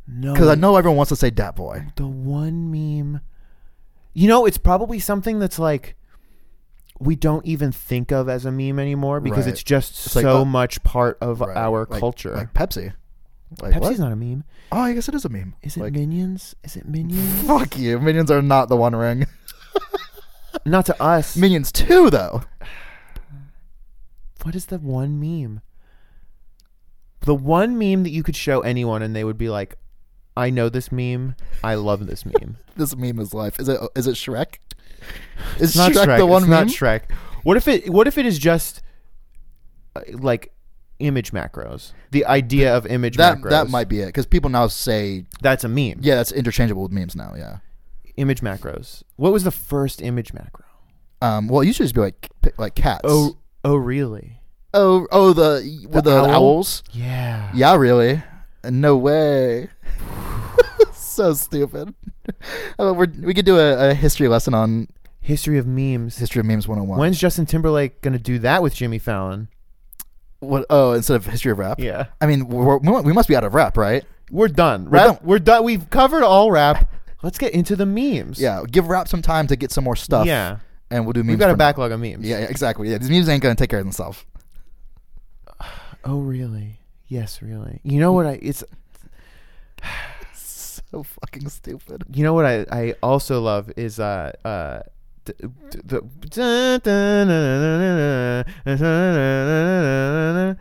No. 0.06 0.32
Because 0.32 0.48
I 0.48 0.54
know 0.56 0.76
everyone 0.76 0.96
wants 0.96 1.10
to 1.10 1.16
say 1.16 1.30
Dat 1.30 1.54
Boy. 1.56 1.86
the 1.96 2.06
one 2.06 2.70
meme 2.70 3.20
You 4.14 4.26
know, 4.26 4.46
it's 4.46 4.58
probably 4.58 4.98
something 4.98 5.38
that's 5.38 5.58
like 5.60 5.94
we 6.98 7.14
don't 7.14 7.46
even 7.46 7.70
think 7.70 8.10
of 8.10 8.28
as 8.28 8.44
a 8.44 8.50
meme 8.50 8.80
anymore 8.80 9.20
because 9.20 9.44
Right. 9.46 9.52
it's 9.52 9.62
just 9.62 10.06
It's 10.06 10.16
like, 10.16 10.24
so 10.24 10.38
uh, 10.40 10.44
much 10.44 10.82
part 10.82 11.16
of 11.20 11.40
Right. 11.40 11.56
our 11.56 11.86
Like- 11.88 12.00
culture. 12.00 12.34
Like 12.34 12.52
Pepsi. 12.54 12.92
Like 13.60 13.72
Pepsi's 13.74 13.98
what? 13.98 13.98
not 14.00 14.12
a 14.12 14.16
meme. 14.16 14.44
Oh, 14.70 14.80
I 14.80 14.92
guess 14.92 15.08
it 15.08 15.14
is 15.14 15.24
a 15.24 15.28
meme. 15.28 15.54
Is 15.62 15.76
it 15.76 15.80
like, 15.80 15.92
Minions? 15.94 16.54
Is 16.64 16.76
it 16.76 16.86
Minions? 16.86 17.42
Fuck 17.46 17.78
you. 17.78 17.98
Minions 17.98 18.30
are 18.30 18.42
not 18.42 18.68
the 18.68 18.76
One 18.76 18.94
Ring. 18.94 19.26
not 20.66 20.86
to 20.86 21.02
us. 21.02 21.36
Minions 21.36 21.72
2, 21.72 22.10
though. 22.10 22.42
what 24.42 24.54
is 24.54 24.66
the 24.66 24.78
one 24.78 25.18
meme? 25.18 25.60
The 27.20 27.34
one 27.34 27.78
meme 27.78 28.02
that 28.04 28.10
you 28.10 28.22
could 28.22 28.36
show 28.36 28.60
anyone 28.60 29.02
and 29.02 29.14
they 29.16 29.24
would 29.24 29.38
be 29.38 29.48
like, 29.48 29.76
I 30.36 30.50
know 30.50 30.68
this 30.68 30.92
meme. 30.92 31.34
I 31.64 31.74
love 31.74 32.06
this 32.06 32.24
meme. 32.40 32.58
This 32.76 32.94
meme 32.96 33.18
is 33.18 33.34
life. 33.34 33.58
Is 33.58 33.68
it? 33.68 33.80
Is 33.96 34.06
it 34.06 34.14
Shrek? 34.14 34.56
Is 35.56 35.70
It's 35.70 35.76
not 35.76 35.92
Shrek, 35.92 36.06
Shrek. 36.06 36.18
the 36.18 36.26
one 36.26 36.42
it's 36.42 36.50
meme? 36.50 36.66
not 36.66 36.74
Shrek. 36.74 37.10
What 37.42 37.56
if 37.56 37.66
it? 37.66 37.90
What 37.90 38.06
if 38.06 38.18
it 38.18 38.24
is 38.26 38.38
just 38.38 38.82
uh, 39.96 40.02
like 40.12 40.52
image 40.98 41.32
macros? 41.32 41.92
The 42.10 42.24
idea 42.26 42.76
of 42.76 42.86
image 42.86 43.16
That 43.16 43.38
macros. 43.38 43.50
that 43.50 43.68
might 43.70 43.88
be 43.88 44.00
it 44.00 44.06
because 44.06 44.26
people 44.26 44.50
now 44.50 44.66
say 44.66 45.24
That's 45.40 45.64
a 45.64 45.68
meme. 45.68 45.98
yeah, 46.00 46.14
that's 46.16 46.32
interchangeable 46.32 46.82
with 46.82 46.92
memes 46.92 47.14
now. 47.16 47.34
Yeah. 47.36 47.58
Image 48.16 48.40
macros. 48.40 49.02
What 49.16 49.32
was 49.32 49.44
the 49.44 49.50
first 49.50 50.02
image 50.02 50.32
macro? 50.32 50.64
Um. 51.22 51.48
Well, 51.48 51.60
it 51.62 51.66
used 51.66 51.78
to 51.78 51.84
just 51.84 51.94
be 51.94 52.00
like 52.00 52.28
like 52.58 52.74
cats. 52.74 53.02
Oh, 53.04 53.36
oh, 53.64 53.74
really? 53.76 54.40
oh, 54.74 55.06
oh, 55.10 55.32
the 55.32 55.86
with 55.88 56.04
the, 56.04 56.16
owl? 56.18 56.30
owls. 56.30 56.82
Yeah. 56.92 57.50
Yeah, 57.54 57.76
really. 57.76 58.22
No 58.64 58.96
way. 58.96 59.68
so 60.92 61.32
stupid. 61.34 61.94
oh, 62.78 62.92
we're, 62.92 63.06
we 63.22 63.34
could 63.34 63.44
do 63.46 63.58
a, 63.58 63.90
a 63.90 63.94
history 63.94 64.28
lesson 64.28 64.54
on 64.54 64.88
History 65.20 65.58
of 65.58 65.66
memes. 65.66 66.16
history 66.18 66.40
of 66.40 66.46
memes 66.46 66.66
101. 66.66 66.98
When's 66.98 67.18
Justin 67.18 67.44
Timberlake 67.46 68.00
gonna 68.00 68.18
do 68.18 68.38
that 68.40 68.62
with 68.62 68.74
Jimmy 68.74 68.98
Fallon? 68.98 69.48
What? 70.40 70.66
Oh, 70.70 70.92
instead 70.92 71.16
of 71.16 71.26
history 71.26 71.52
of 71.52 71.58
rap. 71.58 71.80
Yeah. 71.80 72.06
I 72.20 72.26
mean, 72.26 72.48
we're, 72.48 72.78
we 72.78 73.00
we 73.02 73.12
must 73.12 73.28
be 73.28 73.36
out 73.36 73.44
of 73.44 73.54
rap, 73.54 73.76
right? 73.76 74.04
We're 74.30 74.48
done. 74.48 74.84
We're 74.86 74.90
Rap, 74.90 75.06
done. 75.06 75.18
we're 75.22 75.38
done. 75.38 75.64
We've 75.64 75.88
covered 75.90 76.22
all 76.22 76.50
rap. 76.50 76.92
Let's 77.22 77.38
get 77.38 77.52
into 77.54 77.74
the 77.76 77.86
memes. 77.86 78.40
Yeah. 78.40 78.62
Give 78.70 78.88
rap 78.88 79.08
some 79.08 79.22
time 79.22 79.46
to 79.48 79.56
get 79.56 79.72
some 79.72 79.84
more 79.84 79.96
stuff. 79.96 80.26
Yeah. 80.26 80.58
And 80.90 81.04
we'll 81.04 81.12
do 81.14 81.20
memes. 81.20 81.30
We've 81.30 81.38
got 81.38 81.50
a 81.50 81.56
backlog 81.56 81.90
of 81.92 82.00
memes. 82.00 82.26
Yeah, 82.26 82.38
yeah, 82.40 82.46
exactly. 82.46 82.90
Yeah, 82.90 82.98
these 82.98 83.10
memes 83.10 83.28
ain't 83.28 83.42
gonna 83.42 83.54
take 83.54 83.70
care 83.70 83.80
of 83.80 83.84
themselves. 83.84 84.24
Oh, 86.04 86.20
really? 86.20 86.78
Yes, 87.08 87.42
really. 87.42 87.80
You 87.82 87.98
know 88.00 88.12
what 88.12 88.26
I? 88.26 88.38
It's. 88.40 88.62
So 90.90 91.02
fucking 91.02 91.46
stupid. 91.50 92.04
You 92.14 92.22
know 92.24 92.32
what 92.32 92.46
I? 92.46 92.64
I 92.72 92.94
also 93.02 93.42
love 93.42 93.70
is 93.76 94.00
uh 94.00 94.32
uh. 94.42 94.80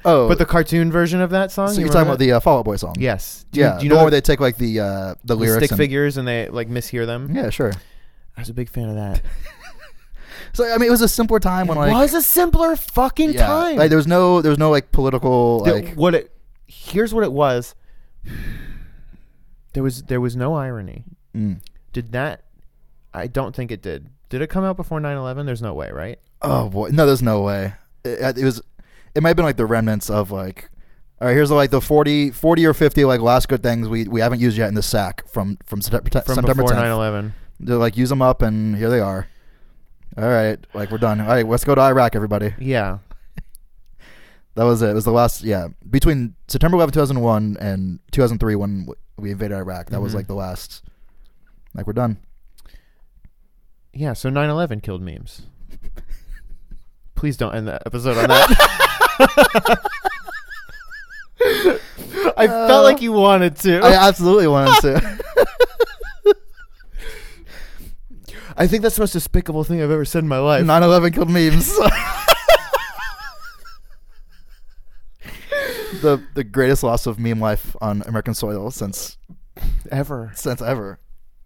Oh, 0.06 0.28
but 0.28 0.38
the 0.38 0.46
cartoon 0.48 0.92
version 0.92 1.22
of 1.22 1.30
that 1.32 1.52
song. 1.52 1.70
so 1.70 1.76
you 1.76 1.86
you're 1.86 1.94
talking 1.94 2.08
about 2.08 2.20
the 2.20 2.34
uh, 2.34 2.40
Fall 2.40 2.60
Out 2.60 2.66
Boy 2.66 2.76
song? 2.76 2.96
yes. 3.00 3.46
Do 3.52 3.60
you, 3.60 3.66
Yeah. 3.66 3.78
do 3.80 3.86
you 3.86 3.90
know 3.90 4.02
where 4.02 4.12
they 4.12 4.22
take 4.22 4.40
like 4.40 4.58
the 4.58 4.80
uh, 4.80 5.16
the 5.24 5.36
lyrics 5.36 5.58
stick 5.66 5.72
and, 5.72 5.78
figures 5.78 6.18
and 6.18 6.28
they 6.28 6.50
like 6.50 6.70
mishear 6.70 7.06
them? 7.06 7.36
Yeah, 7.36 7.50
sure. 7.50 7.74
I 8.36 8.42
was 8.42 8.50
a 8.50 8.54
big 8.54 8.70
fan 8.70 8.90
of 8.90 8.96
that. 8.96 9.22
So 10.54 10.64
I 10.74 10.78
mean, 10.78 10.88
it 10.88 10.92
was 10.92 11.02
a 11.02 11.08
simpler 11.08 11.40
time 11.40 11.68
when 11.68 11.78
it 11.78 11.82
like 11.82 11.94
was 11.94 12.14
a 12.14 12.22
simpler 12.22 12.76
fucking 12.76 13.34
time. 13.34 13.76
like 13.76 13.90
there 13.90 13.98
was 13.98 14.08
no 14.08 14.42
there 14.42 14.50
was 14.50 14.58
no 14.58 14.72
like 14.72 14.92
political 14.92 15.60
like 15.60 15.94
what 15.94 16.16
it 16.16 16.32
here's 16.66 17.14
what 17.14 17.24
it 17.24 17.32
was 17.32 17.76
there 19.74 19.84
was 19.84 20.04
there 20.04 20.20
was 20.20 20.36
no 20.36 20.56
irony 20.56 21.04
mm. 21.36 21.60
did 21.94 22.12
that 22.12 22.44
i 23.14 23.28
don't 23.28 23.56
think 23.56 23.72
it 23.72 23.82
did 23.82 24.10
did 24.30 24.42
it 24.42 24.48
come 24.48 24.64
out 24.64 24.76
before 24.78 25.00
9-11 25.00 25.46
there's 25.46 25.62
no 25.62 25.74
way 25.74 25.90
right? 25.92 26.20
Oh 26.42 26.70
boy. 26.70 26.90
No 26.90 27.06
there's 27.06 27.22
no 27.22 27.42
way. 27.42 27.74
It, 28.04 28.38
it 28.38 28.44
was 28.44 28.62
it 29.16 29.24
might 29.24 29.30
have 29.30 29.36
been 29.38 29.46
like 29.46 29.58
the 29.58 29.66
remnants 29.66 30.10
of 30.10 30.32
like 30.32 30.70
all 31.20 31.28
right 31.28 31.34
here's 31.34 31.50
like 31.50 31.72
the 31.72 31.82
40, 31.82 32.32
40 32.32 32.66
or 32.66 32.74
50 32.74 33.06
like 33.06 33.22
last 33.22 33.48
good 33.50 33.64
things 33.64 33.88
we, 33.90 34.08
we 34.08 34.22
haven't 34.22 34.40
used 34.40 34.58
yet 34.58 34.68
in 34.70 34.76
the 34.76 34.84
sack 34.84 35.28
from 35.28 35.58
from 35.66 35.82
September, 35.82 36.10
from 36.10 36.36
September 36.36 36.64
before 36.64 36.72
10th 36.78 37.24
9-11 37.24 37.32
they're 37.60 37.78
like 37.78 37.98
use 37.98 38.10
them 38.10 38.22
up 38.22 38.42
and 38.44 38.76
here 38.78 38.90
they 38.90 39.00
are. 39.00 39.28
All 40.18 40.28
right 40.30 40.60
like 40.74 40.92
we're 40.92 40.98
done. 41.00 41.20
All 41.22 41.28
right 41.28 41.48
let's 41.48 41.64
go 41.64 41.74
to 41.76 41.82
Iraq 41.82 42.16
everybody. 42.16 42.54
Yeah. 42.60 43.00
That 44.56 44.64
was 44.64 44.82
it. 44.82 44.90
It 44.90 44.94
was 44.96 45.06
the 45.06 45.12
last 45.12 45.44
yeah. 45.44 45.68
Between 45.88 46.34
September 46.48 46.78
11 46.78 46.92
2001 46.94 47.58
and 47.60 48.00
2003 48.12 48.56
when 48.56 48.88
we 49.18 49.30
invaded 49.32 49.56
Iraq 49.56 49.92
that 49.92 50.02
was 50.02 50.14
Mhm. 50.14 50.16
like 50.16 50.28
the 50.28 50.34
last 50.34 50.84
like 51.76 51.86
we're 51.86 51.94
done 51.94 52.18
yeah 53.98 54.14
so 54.14 54.30
9-11 54.30 54.82
killed 54.84 55.02
memes. 55.02 55.44
Please 57.16 57.36
don't 57.38 57.56
end 57.56 57.68
the 57.68 57.82
episode 57.86 58.18
on 58.18 58.28
that. 58.30 59.80
I 62.38 62.46
Uh, 62.48 62.68
felt 62.68 62.84
like 62.84 63.02
you 63.02 63.12
wanted 63.12 63.56
to. 63.58 63.80
I 63.80 63.94
absolutely 64.08 64.48
wanted 64.48 64.80
to. 64.82 65.20
I 68.60 68.66
think 68.68 68.82
that's 68.84 68.96
the 68.96 69.02
most 69.02 69.14
despicable 69.14 69.64
thing 69.64 69.82
i've 69.82 69.92
ever 69.92 70.06
said 70.06 70.24
in 70.24 70.28
my 70.28 70.38
life. 70.40 70.64
9/11 70.66 71.14
killed 71.14 71.30
memes. 71.30 71.68
the 76.02 76.22
the 76.36 76.44
greatest 76.44 76.84
loss 76.84 77.06
of 77.08 77.20
meme 77.20 77.40
life 77.40 77.76
on 77.82 78.02
American 78.04 78.34
soil 78.34 78.70
since 78.72 79.18
ever. 79.92 80.32
since 80.36 80.62
ever, 80.62 81.00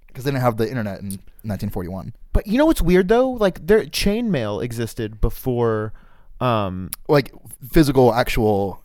because 0.07 0.23
they 0.25 0.31
didn't 0.31 0.41
have 0.43 0.57
the 0.57 0.67
internet 0.69 0.99
in 1.01 1.19
1941. 1.43 2.13
But 2.33 2.47
you 2.47 2.57
know 2.57 2.65
what's 2.65 2.81
weird 2.81 3.07
though? 3.07 3.29
Like 3.31 3.65
their 3.67 3.83
chainmail 3.85 4.63
existed 4.63 5.19
before 5.21 5.93
um 6.39 6.89
Like 7.07 7.31
physical, 7.71 8.13
actual 8.13 8.83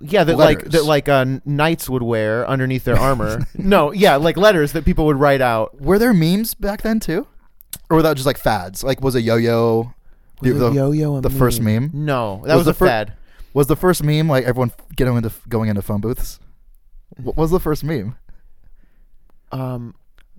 Yeah, 0.00 0.24
that 0.24 0.36
like 0.36 0.58
Letters. 0.58 0.72
that 0.72 0.84
like 0.84 1.08
uh, 1.08 1.24
knights 1.44 1.88
would 1.88 2.02
wear 2.02 2.46
underneath 2.48 2.84
their 2.84 2.96
armor. 2.98 3.46
no, 3.56 3.92
yeah, 3.92 4.16
like 4.16 4.36
letters 4.36 4.72
that 4.72 4.84
people 4.84 5.06
would 5.06 5.18
write 5.18 5.40
out. 5.40 5.80
Were 5.80 5.98
there 5.98 6.12
memes 6.14 6.54
back 6.54 6.82
then 6.82 7.00
too, 7.00 7.26
or 7.90 7.96
were 7.96 8.02
that 8.02 8.14
just 8.14 8.26
like 8.26 8.38
fads? 8.38 8.84
Like, 8.84 9.00
was 9.00 9.14
a 9.14 9.20
yo-yo 9.22 9.92
the, 10.42 10.52
Was 10.52 10.60
a 10.62 10.64
the- 10.70 10.72
yo-yo 10.72 11.16
a 11.16 11.20
the 11.22 11.30
first 11.30 11.60
meme? 11.62 11.90
No, 11.94 12.42
that 12.44 12.54
Was 12.56 12.58
was, 12.58 12.64
the 12.66 12.70
a 12.70 12.74
fir- 12.74 12.86
fad. 12.86 13.12
Was 13.54 13.66
the 13.68 13.76
first 13.76 14.02
meme 14.02 14.28
like 14.28 14.44
everyone 14.44 14.70
getting 14.94 15.16
into 15.16 15.32
going 15.48 15.70
into 15.70 15.80
phone 15.82 16.00
booths? 16.02 16.38
What 17.16 17.36
was 17.38 17.50
the 17.50 17.60
first 17.60 17.82
meme? 17.82 18.16
Um, 19.52 19.94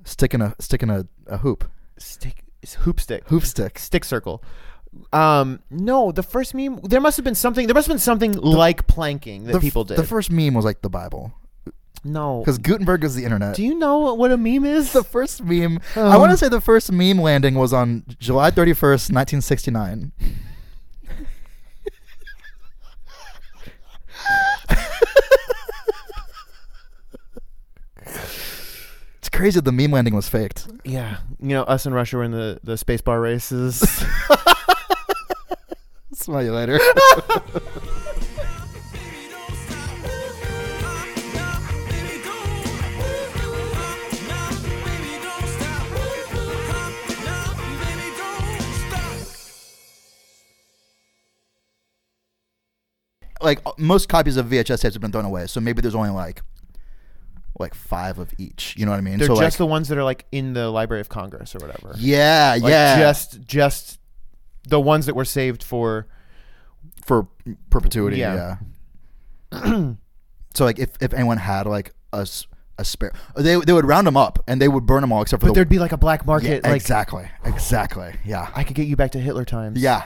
Sticking 0.08 0.42
a 0.42 0.56
sticking 0.60 0.90
a, 0.90 1.06
a 1.28 1.38
hoop, 1.38 1.66
stick 1.98 2.44
it's 2.62 2.76
hoop 2.76 3.00
stick, 3.00 3.28
hoop 3.28 3.44
stick. 3.44 3.78
stick 3.78 4.06
circle. 4.06 4.42
Um, 5.12 5.60
no, 5.70 6.12
the 6.12 6.24
first 6.24 6.56
meme. 6.56 6.80
There 6.84 7.02
must 7.02 7.18
have 7.18 7.24
been 7.26 7.36
something. 7.36 7.68
There 7.68 7.74
must 7.74 7.88
have 7.88 7.94
been 7.94 8.00
something 8.00 8.32
like 8.34 8.88
planking 8.88 9.44
that 9.44 9.54
the, 9.54 9.60
people 9.60 9.84
did. 9.84 9.98
The 9.98 10.04
first 10.06 10.32
meme 10.32 10.54
was 10.54 10.64
like 10.66 10.82
the 10.82 10.90
Bible 10.90 11.34
no, 12.04 12.40
because 12.40 12.58
Gutenberg 12.58 13.04
was 13.04 13.16
the 13.16 13.24
internet. 13.26 13.56
do 13.56 13.64
you 13.64 13.76
know 13.76 14.14
what 14.14 14.32
a 14.32 14.38
meme 14.38 14.66
is? 14.66 14.94
the 14.94 15.04
first 15.04 15.44
meme. 15.44 15.80
I 15.96 16.00
Um, 16.00 16.20
want 16.22 16.32
to 16.32 16.38
say 16.38 16.48
the 16.48 16.62
first 16.62 16.92
meme 16.92 17.20
landing 17.20 17.56
was 17.56 17.74
on 17.74 18.06
July 18.20 18.50
31st, 18.52 19.12
1969. 19.12 20.12
it's 20.20 20.47
crazy 29.48 29.62
that 29.62 29.64
the 29.64 29.72
meme 29.72 29.92
landing 29.92 30.14
was 30.14 30.28
faked. 30.28 30.68
yeah, 30.84 31.20
you 31.40 31.48
know, 31.48 31.64
us 31.64 31.86
and 31.86 31.96
Russia 31.96 32.18
were 32.18 32.24
in 32.26 32.32
the 32.32 32.60
the 32.64 32.78
space 32.78 33.00
bar 33.00 33.22
races. 33.22 33.80
Smell 36.14 36.44
you 36.44 36.52
later. 36.52 36.78
like 53.40 53.62
uh, 53.66 53.72
most 53.78 54.10
copies 54.10 54.36
of 54.36 54.48
VHS 54.48 54.82
tapes 54.82 54.96
have 54.96 55.00
been 55.00 55.14
thrown 55.14 55.24
away, 55.24 55.48
so 55.48 55.62
maybe 55.62 55.82
there's 55.82 55.96
only 55.96 56.10
like 56.10 56.42
like 57.60 57.74
five 57.74 58.20
of 58.20 58.32
each. 58.38 58.76
You 58.78 58.86
know 58.86 58.92
what 58.92 58.98
I 58.98 59.02
mean? 59.02 59.18
They're 59.18 59.28
so 59.28 59.34
just 59.36 59.42
like, 59.42 59.58
the 59.58 59.66
ones 59.66 59.88
that 59.90 59.98
are 59.98 60.04
like 60.04 60.26
in 60.32 60.54
the 60.54 60.70
Library 60.70 61.02
of 61.02 61.10
Congress 61.10 61.56
or 61.56 61.60
whatever. 61.60 61.94
yeah, 61.98 62.58
Like, 62.62 62.70
yeah, 62.72 63.00
Just 63.00 63.42
just 63.46 64.00
the 64.68 64.80
ones 64.80 65.06
that 65.08 65.16
were 65.16 65.26
saved 65.26 65.64
for 65.64 66.08
for 67.04 67.28
perpetuity. 67.70 68.18
Yeah. 68.18 68.58
Yeah. 69.52 69.94
so 70.54 70.66
like 70.66 70.80
if 70.80 70.92
if 71.02 71.14
anyone 71.14 71.38
had 71.38 71.66
like 71.68 71.94
a 72.14 72.28
a 72.80 72.86
spare, 72.86 73.14
they 73.36 73.56
they 73.56 73.74
would 73.74 73.86
round 73.86 74.06
them 74.06 74.18
up 74.18 74.40
and 74.48 74.62
they 74.62 74.68
would 74.68 74.86
burn 74.86 75.02
them 75.02 75.12
all 75.12 75.22
except 75.22 75.42
for 75.42 75.48
But 75.48 75.54
the 75.54 75.58
there'd 75.60 75.70
be 75.70 75.80
like 75.80 75.94
a 75.94 75.98
black 75.98 76.22
yeah, 76.22 76.28
market. 76.28 76.64
like 76.64 76.76
exactly, 76.76 77.28
exactly. 77.44 78.14
Yeah, 78.26 78.52
I 78.56 78.64
could 78.64 78.76
get 78.76 78.88
you 78.88 78.96
back 78.96 79.12
to 79.12 79.20
Hitler 79.20 79.46
times. 79.46 79.82
yeah. 79.82 80.04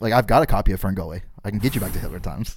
Like 0.00 0.12
I've 0.12 0.26
got 0.26 0.42
a 0.42 0.46
copy 0.46 0.72
of 0.72 0.80
Ferngully. 0.80 1.22
I 1.44 1.50
can 1.50 1.60
get 1.60 1.74
you 1.74 1.80
back 1.80 1.92
to 1.92 1.98
Hitler 2.00 2.18
times. 2.18 2.56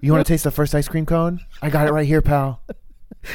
You 0.00 0.12
want 0.12 0.26
to 0.26 0.32
taste 0.32 0.44
the 0.44 0.50
first 0.50 0.74
ice 0.74 0.88
cream 0.88 1.06
cone? 1.06 1.40
I 1.62 1.70
got 1.70 1.86
it 1.86 1.92
right 1.92 2.06
here, 2.06 2.20
pal. 2.22 2.60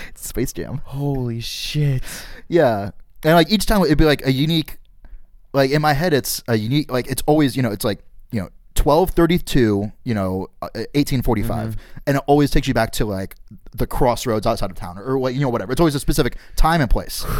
It's 0.10 0.28
Space 0.28 0.54
Jam. 0.54 0.82
Holy 0.86 1.40
shit. 1.40 2.04
Yeah, 2.48 2.92
and 3.24 3.34
like 3.34 3.52
each 3.52 3.66
time 3.66 3.82
it'd 3.84 3.98
be 3.98 4.06
like 4.06 4.26
a 4.26 4.32
unique, 4.32 4.78
like 5.54 5.72
in 5.72 5.82
my 5.82 5.94
head 5.94 6.13
it's 6.13 6.44
a 6.48 6.56
unique, 6.56 6.92
like 6.92 7.08
it's 7.08 7.24
always 7.26 7.56
you 7.56 7.63
know 7.63 7.72
it's 7.72 7.86
like 7.86 8.00
you 8.32 8.40
know 8.42 8.50
twelve 8.76 9.12
thirty 9.12 9.38
two, 9.38 9.92
you 10.04 10.13
know 10.13 10.48
uh, 10.62 10.70
eighteen 10.94 11.22
forty 11.22 11.44
five, 11.44 11.76
and 12.06 12.18
it 12.18 12.24
always 12.28 12.52
takes 12.52 12.68
you 12.68 12.74
back 12.74 12.92
to 12.94 13.06
like 13.06 13.36
the 13.74 13.88
crossroads 13.88 14.48
outside 14.48 14.72
of 14.72 14.78
town 14.78 14.98
or, 14.98 15.04
or 15.04 15.18
what 15.18 15.34
you 15.34 15.42
know 15.42 15.50
whatever. 15.50 15.72
It's 15.72 15.82
always 15.82 15.96
a 15.96 16.00
specific 16.00 16.38
time 16.56 16.82
and 16.82 16.90
place. 16.90 17.26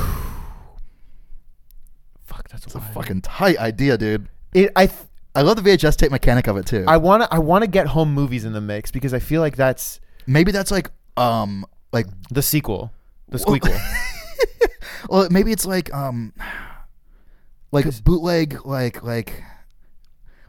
Fuck, 2.26 2.50
that's 2.50 2.65
It's 2.65 2.76
a 2.76 2.82
fucking 2.82 3.21
tight 3.21 3.58
idea, 3.58 3.97
dude. 3.97 4.28
It, 4.54 4.71
I 4.76 4.88
th- 4.88 5.00
I 5.34 5.41
love 5.41 5.62
the 5.62 5.69
VHS 5.69 5.95
tape 5.97 6.12
mechanic 6.12 6.47
of 6.47 6.58
it 6.58 6.65
too. 6.65 6.84
I 6.88 6.97
want 6.97 7.23
to 7.23 7.34
I 7.34 7.38
want 7.38 7.63
to 7.63 7.67
get 7.67 7.88
home 7.88 8.13
movies 8.13 8.43
in 8.43 8.54
the 8.54 8.62
mix 8.62 8.91
because 8.91 9.13
I 9.13 9.19
feel 9.19 9.39
like 9.39 9.56
that's 9.56 10.00
maybe 10.26 10.52
that's 10.52 10.71
like 10.71 10.89
um 11.15 11.65
like 11.91 12.08
the 12.30 12.41
sequel, 12.41 12.91
the 13.30 13.38
squeakle. 13.38 13.78
well 15.10 15.28
maybe 15.30 15.52
it's 15.52 15.65
like 15.65 15.93
um 15.93 16.34
like 17.71 17.86
bootleg 18.04 18.65
like 18.65 19.04
like 19.04 19.43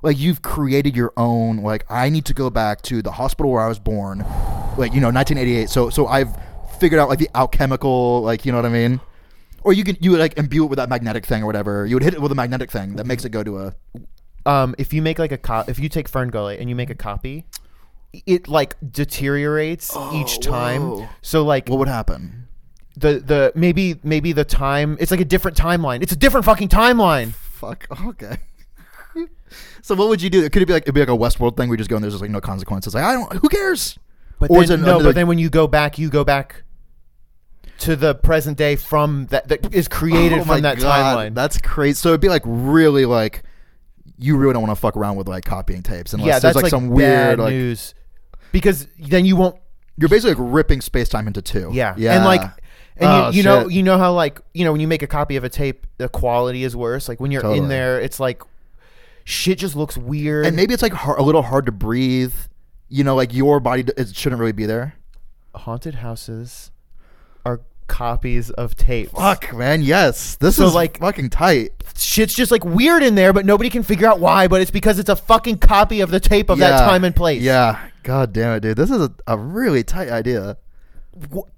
like 0.03 0.18
you've 0.18 0.42
created 0.42 0.96
your 0.96 1.12
own 1.16 1.59
like 1.59 1.85
i 1.90 2.09
need 2.09 2.24
to 2.24 2.35
go 2.35 2.48
back 2.51 2.81
to 2.83 3.03
the 3.03 3.12
hospital 3.12 3.53
where 3.53 3.62
i 3.62 3.68
was 3.68 3.79
born. 3.79 4.24
Like 4.77 4.94
you 4.94 5.01
know 5.01 5.11
1988 5.11 5.68
so 5.68 5.90
so 5.90 6.07
i've 6.07 6.31
figured 6.79 7.01
out 7.01 7.09
like 7.09 7.18
the 7.18 7.31
alchemical 7.35 8.22
like 8.22 8.46
you 8.46 8.53
know 8.53 8.59
what 8.59 8.66
i 8.66 8.70
mean? 8.70 9.01
Or 9.62 9.72
you 9.72 9.85
can 9.85 9.96
you 10.01 10.12
would 10.12 10.20
like 10.20 10.38
imbue 10.38 10.64
it 10.64 10.68
with 10.68 10.77
that 10.79 10.88
magnetic 10.88 11.27
thing 11.27 11.42
or 11.42 11.46
whatever. 11.46 11.85
You 11.85 11.96
would 11.96 12.05
hit 12.05 12.14
it 12.14 12.22
with 12.22 12.31
a 12.31 12.37
magnetic 12.37 12.70
thing 12.70 12.96
that 12.96 13.07
makes 13.07 13.24
it 13.24 13.31
go 13.31 13.42
to 13.42 13.59
a 13.59 13.74
um, 14.46 14.74
if 14.79 14.94
you 14.94 15.03
make 15.03 15.18
like 15.18 15.33
a 15.33 15.37
cop, 15.37 15.68
if 15.68 15.79
you 15.79 15.90
take 15.90 16.09
Fern 16.09 16.31
Gully 16.31 16.59
and 16.59 16.70
you 16.70 16.74
make 16.74 16.88
a 16.88 16.94
copy, 16.94 17.44
it 18.12 18.49
like 18.49 18.77
deteriorates 18.90 19.92
oh, 19.94 20.21
each 20.21 20.40
time. 20.40 20.83
Oh, 20.83 20.97
whoa. 21.01 21.09
So 21.23 21.44
like 21.44 21.68
what 21.68 21.79
would 21.79 21.88
happen 21.88 22.49
the 22.97 23.21
the 23.21 23.53
maybe 23.55 23.99
maybe 24.03 24.33
the 24.33 24.44
time 24.44 24.97
it's 25.01 25.11
like 25.11 25.21
a 25.21 25.25
different 25.25 25.57
timeline. 25.57 26.03
It's 26.03 26.12
a 26.12 26.16
different 26.16 26.44
fucking 26.47 26.68
timeline. 26.68 27.33
fuck 27.33 27.87
okay 28.07 28.38
so 29.83 29.94
what 29.94 30.09
would 30.09 30.21
you 30.21 30.31
do 30.31 30.49
could 30.51 30.62
it 30.62 30.66
be 30.66 30.73
like 30.73 30.83
it'd 30.83 30.94
be 30.94 31.01
like 31.01 31.09
a 31.09 31.12
westworld 31.12 31.57
thing 31.57 31.68
where 31.68 31.75
you 31.75 31.79
just 31.79 31.90
go 31.90 31.97
and 31.97 32.03
there's 32.05 32.14
just 32.14 32.21
like 32.23 32.31
no 32.31 32.40
consequences 32.40 32.94
like 32.94 33.03
i 33.03 33.14
don't 33.14 33.33
who 33.35 33.49
cares 33.49 33.99
But 34.38 34.51
Or 34.51 34.64
then, 34.64 34.83
no, 34.83 34.92
under 34.97 35.05
but 35.05 35.09
the- 35.09 35.12
then 35.14 35.27
when 35.27 35.38
you 35.38 35.51
go 35.51 35.66
back, 35.66 35.99
you 35.99 36.09
go 36.11 36.23
back 36.23 36.62
to 37.81 37.97
the 37.97 38.14
present 38.14 38.59
day 38.59 38.77
from 38.77 39.27
that 39.31 39.49
that 39.49 39.75
is 39.75 39.88
created 39.88 40.40
Oh 40.40 40.44
from 40.44 40.62
that 40.62 40.79
God, 40.79 41.16
timeline. 41.16 41.35
That's 41.35 41.59
crazy. 41.59 41.94
So 41.94 42.11
it'd 42.11 42.21
be 42.21 42.29
like 42.29 42.42
really 42.44 43.05
like 43.05 43.42
you 44.18 44.37
really 44.37 44.53
don't 44.53 44.62
want 44.62 44.73
to 44.73 44.81
fuck 44.81 44.97
around 44.97 45.16
with 45.16 45.29
like 45.29 45.44
copying 45.44 45.83
tapes 45.83 46.12
unless 46.12 46.27
yeah, 46.27 46.38
there's 46.40 46.57
like, 46.57 46.64
like 46.64 46.71
some 46.71 46.88
weird 46.88 47.38
like 47.38 47.51
news 47.53 47.94
because 48.52 48.87
then 48.98 49.24
you 49.24 49.37
won't. 49.37 49.56
you're 49.96 50.08
basically 50.08 50.34
like 50.34 50.52
ripping 50.54 50.80
space 50.80 51.08
time 51.08 51.26
into 51.26 51.42
two. 51.42 51.70
Yeah, 51.72 51.94
Yeah. 51.96 52.16
and 52.16 52.24
like. 52.24 52.42
And 53.00 53.06
Oh, 53.08 53.30
you, 53.30 53.37
you 53.38 53.42
know, 53.44 53.62
shit. 53.62 53.72
you 53.74 53.82
know 53.84 53.96
how 53.96 54.12
like 54.12 54.40
you 54.54 54.64
know 54.64 54.72
when 54.72 54.80
you 54.80 54.88
make 54.88 55.02
a 55.02 55.06
copy 55.06 55.37
of 55.37 55.44
a 55.44 55.48
tape, 55.48 55.87
the 55.98 56.08
quality 56.08 56.64
is 56.64 56.74
worse. 56.74 57.08
Like 57.08 57.20
when 57.20 57.30
you're 57.30 57.42
Totally. 57.42 57.61
in 57.61 57.68
there, 57.68 58.00
it's 58.00 58.18
like 58.18 58.42
shit 59.24 59.58
just 59.58 59.76
looks 59.76 59.96
weird. 59.96 60.46
and 60.46 60.56
maybe 60.56 60.74
it's 60.74 60.82
like 60.82 60.92
har 60.92 61.16
a 61.16 61.22
little 61.22 61.42
hard 61.42 61.66
to 61.66 61.72
breathe. 61.72 62.34
You 62.88 63.04
know, 63.04 63.14
like 63.14 63.32
your 63.32 63.61
body 63.61 63.84
d- 63.84 63.92
it 63.96 64.16
shouldn't 64.16 64.40
really 64.40 64.50
be 64.52 64.66
there. 64.66 64.94
haunted 65.54 65.96
houses 65.96 66.70
are 67.46 67.61
copies 67.87 68.50
of 68.50 68.74
tapes. 68.74 69.12
Fuck, 69.12 69.54
man. 69.54 69.82
Yes, 69.82 70.34
this 70.37 70.56
So, 70.56 70.66
is 70.66 70.74
like- 70.74 71.00
like 71.00 71.14
fucking 71.14 71.30
tight. 71.30 71.70
Shit's 71.96 72.34
just 72.34 72.50
like 72.50 72.64
weird 72.64 73.02
in 73.04 73.14
there, 73.14 73.32
but 73.32 73.44
nobody 73.46 73.70
can 73.70 73.82
figure 73.84 74.08
out 74.08 74.18
why. 74.20 74.48
But 74.48 74.61
it's 74.61 74.70
because 74.72 74.98
it's 74.98 75.08
a 75.08 75.16
fucking 75.16 75.58
copy 75.58 76.00
of 76.00 76.11
the 76.11 76.18
tape 76.20 76.48
of 76.50 76.58
that 76.58 76.80
Yeah. 76.80 76.87
time 76.88 77.04
and 77.04 77.14
place. 77.14 77.42
Yeah. 77.42 77.78
God 78.09 78.33
damn 78.33 78.57
it, 78.57 78.61
dude. 78.61 78.79
This 78.79 78.90
is 78.90 79.03
a, 79.03 79.12
a 79.27 79.37
really 79.37 79.85
tight 79.85 80.09
idea. 80.09 80.57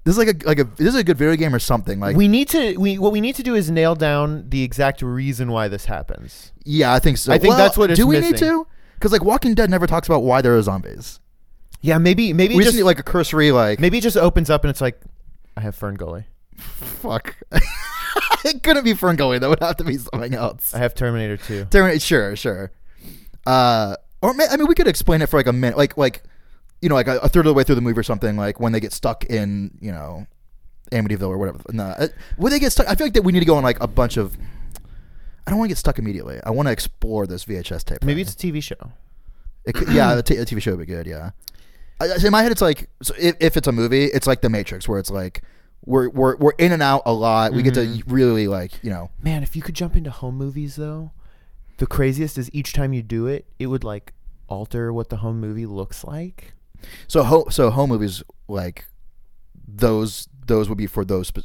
This 0.03 0.15
is 0.15 0.17
like 0.17 0.27
a 0.27 0.45
like 0.45 0.59
a 0.59 0.65
this 0.65 0.89
is 0.89 0.95
a 0.95 1.03
good 1.05 1.17
video 1.17 1.37
game 1.37 1.55
or 1.55 1.59
something. 1.59 2.01
Like 2.01 2.17
we 2.17 2.27
need 2.27 2.49
to. 2.49 2.75
We 2.75 2.99
what 2.99 3.13
we 3.13 3.21
need 3.21 3.35
to 3.35 3.43
do 3.43 3.55
is 3.55 3.71
nail 3.71 3.95
down 3.95 4.49
the 4.49 4.61
exact 4.61 5.01
reason 5.01 5.49
why 5.49 5.69
this 5.69 5.85
happens. 5.85 6.51
yeah, 6.65 6.93
I 6.93 6.99
think 6.99 7.19
so. 7.19 7.31
I 7.31 7.37
think 7.37 7.55
that's 7.55 7.77
what 7.77 7.89
it's 7.89 7.97
Do 7.97 8.05
we 8.05 8.19
need 8.19 8.31
missing. 8.31 8.49
to? 8.49 8.67
Because 8.95 9.13
like 9.13 9.23
Walking 9.23 9.53
Dead 9.53 9.69
never 9.69 9.87
talks 9.87 10.09
about 10.09 10.23
why 10.23 10.41
there 10.41 10.57
are 10.57 10.61
zombies. 10.61 11.21
Yeah, 11.79 11.99
maybe 11.99 12.33
maybe 12.33 12.55
we 12.55 12.63
just 12.63 12.73
just 12.73 12.77
need 12.79 12.83
like 12.83 12.99
a 12.99 13.03
cursory 13.03 13.53
like 13.53 13.79
maybe 13.79 13.99
it 13.99 14.01
just 14.01 14.17
opens 14.17 14.49
up 14.49 14.65
and 14.65 14.69
it's 14.71 14.81
like, 14.81 14.99
I 15.55 15.61
have 15.61 15.73
Fern 15.73 15.95
Gully. 15.95 16.25
fuck. 16.57 17.37
it 18.43 18.61
couldn't 18.61 18.83
be 18.83 18.93
Ferngully. 18.93 19.39
That 19.39 19.49
would 19.49 19.61
have 19.61 19.77
to 19.77 19.85
be 19.85 19.97
something 19.97 20.33
else. 20.33 20.73
I 20.73 20.79
have 20.79 20.95
Terminator 20.95 21.37
Two. 21.37 21.63
Terminator, 21.71 22.01
sure, 22.01 22.35
sure. 22.35 22.71
Uh, 23.47 23.95
or 24.21 24.33
ma- 24.33 24.47
I 24.51 24.57
mean, 24.57 24.67
we 24.67 24.75
could 24.75 24.89
explain 24.89 25.21
it 25.21 25.29
for 25.29 25.37
like 25.37 25.47
a 25.47 25.53
minute, 25.53 25.77
like 25.77 25.95
like 25.95 26.23
you 26.81 26.89
know, 26.89 26.95
like 26.95 27.07
a, 27.07 27.17
a 27.19 27.29
third 27.29 27.41
of 27.41 27.51
the 27.51 27.53
way 27.53 27.63
through 27.63 27.75
the 27.75 27.81
movie 27.81 27.99
or 27.99 28.03
something, 28.03 28.35
like 28.37 28.59
when 28.59 28.71
they 28.71 28.79
get 28.79 28.93
stuck 28.93 29.23
in 29.25 29.77
you 29.81 29.91
know 29.91 30.25
Amityville 30.91 31.29
or 31.29 31.37
whatever. 31.37 31.59
No, 31.71 31.83
uh, 31.85 32.07
when 32.37 32.51
they 32.51 32.59
get 32.59 32.71
stuck, 32.71 32.87
I 32.87 32.95
feel 32.95 33.05
like 33.05 33.13
that 33.13 33.23
we 33.23 33.31
need 33.31 33.39
to 33.39 33.45
go 33.45 33.55
on 33.55 33.63
like 33.63 33.79
a 33.81 33.87
bunch 33.87 34.17
of. 34.17 34.37
I 35.45 35.49
don't 35.51 35.57
want 35.59 35.69
to 35.69 35.71
get 35.71 35.77
stuck 35.79 35.97
immediately. 35.99 36.39
I 36.43 36.51
want 36.51 36.67
to 36.67 36.71
explore 36.71 37.25
this 37.25 37.45
VHS 37.45 37.83
tape. 37.83 38.03
Maybe 38.03 38.21
it's 38.21 38.33
a 38.33 38.37
TV 38.37 38.61
show. 38.61 38.91
It 39.65 39.73
could, 39.73 39.89
yeah, 39.89 40.15
the, 40.15 40.23
t- 40.23 40.35
the 40.35 40.45
TV 40.45 40.61
show 40.61 40.71
would 40.71 40.79
be 40.79 40.85
good. 40.85 41.05
Yeah, 41.07 41.31
I, 41.99 42.09
in 42.23 42.31
my 42.31 42.41
head, 42.43 42.51
it's 42.51 42.61
like 42.61 42.89
so 43.01 43.13
if, 43.17 43.35
if 43.39 43.57
it's 43.57 43.67
a 43.67 43.71
movie, 43.71 44.05
it's 44.05 44.27
like 44.27 44.41
The 44.41 44.49
Matrix, 44.49 44.87
where 44.87 44.99
it's 44.99 45.09
like 45.11 45.43
we're 45.85 46.09
we're 46.09 46.35
we're 46.37 46.53
in 46.57 46.71
and 46.71 46.81
out 46.83 47.03
a 47.05 47.13
lot. 47.13 47.53
We 47.53 47.63
get 47.63 47.73
to 47.75 47.81
Mm-hmm. 47.81 48.11
really 48.13 48.47
like 48.47 48.83
you 48.83 48.89
know. 48.89 49.09
Man, 49.21 49.43
if 49.43 49.55
you 49.55 49.61
could 49.61 49.75
jump 49.75 49.95
into 49.95 50.09
home 50.11 50.35
movies 50.37 50.75
though, 50.75 51.11
the 51.77 51.87
craziest 51.87 52.37
is 52.37 52.49
each 52.53 52.73
time 52.73 52.93
you 52.93 53.01
do 53.03 53.27
it, 53.27 53.45
it 53.59 53.67
would 53.67 53.83
like 53.83 54.13
alter 54.47 54.91
what 54.93 55.09
the 55.09 55.17
home 55.17 55.39
movie 55.39 55.65
looks 55.65 56.03
like. 56.03 56.53
So 57.07 57.23
ho- 57.23 57.47
so 57.49 57.69
home 57.69 57.89
movies 57.89 58.23
like 58.47 58.85
those 59.67 60.27
those 60.47 60.67
would 60.69 60.77
be 60.77 60.87
for 60.87 61.05
those. 61.05 61.27
Spe- 61.27 61.39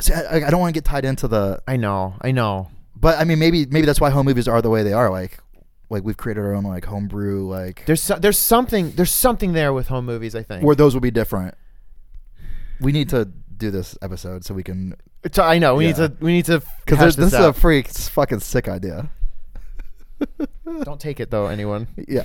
See, 0.00 0.12
I, 0.14 0.46
I 0.46 0.50
don't 0.50 0.60
want 0.60 0.74
to 0.74 0.78
get 0.80 0.84
tied 0.86 1.04
into 1.04 1.28
the, 1.28 1.62
I 1.68 1.76
know, 1.76 2.14
I 2.22 2.30
know. 2.32 2.70
but 2.96 3.18
I 3.18 3.24
mean 3.24 3.38
maybe 3.38 3.66
maybe 3.66 3.84
that's 3.86 4.00
why 4.00 4.10
home 4.10 4.24
movies 4.26 4.48
are 4.48 4.62
the 4.62 4.70
way 4.70 4.82
they 4.82 4.92
are. 4.94 5.10
Like 5.10 5.38
like 5.90 6.02
we've 6.04 6.16
created 6.16 6.40
our 6.40 6.54
own 6.54 6.64
like 6.64 6.86
homebrew 6.86 7.46
like 7.46 7.84
There's 7.86 8.00
so, 8.02 8.16
there's 8.16 8.38
something 8.38 8.92
there's 8.92 9.10
something 9.12 9.52
there 9.52 9.72
with 9.72 9.88
home 9.88 10.06
movies. 10.06 10.34
I 10.34 10.42
think. 10.42 10.64
where 10.64 10.74
those 10.74 10.94
will 10.94 11.00
be 11.02 11.10
different. 11.10 11.54
We 12.80 12.92
need 12.92 13.10
to 13.10 13.26
do 13.56 13.70
this 13.70 13.96
episode 14.02 14.44
so 14.44 14.54
we 14.54 14.62
can 14.62 14.94
It's- 15.22 15.38
I 15.38 15.58
know 15.58 15.74
we 15.76 15.84
Yeah. 15.84 15.90
need 15.90 15.96
to 15.96 16.16
we 16.20 16.32
need 16.32 16.44
to 16.46 16.62
because 16.86 16.98
this, 16.98 17.16
this 17.16 17.34
is 17.38 17.46
a 17.46 17.52
freak 17.52 17.88
fucking 17.88 18.40
sick 18.40 18.68
idea. 18.68 19.10
Don't 20.84 21.00
take 21.00 21.20
it 21.20 21.30
though, 21.30 21.46
anyone. 21.46 21.88
Yeah. 22.08 22.24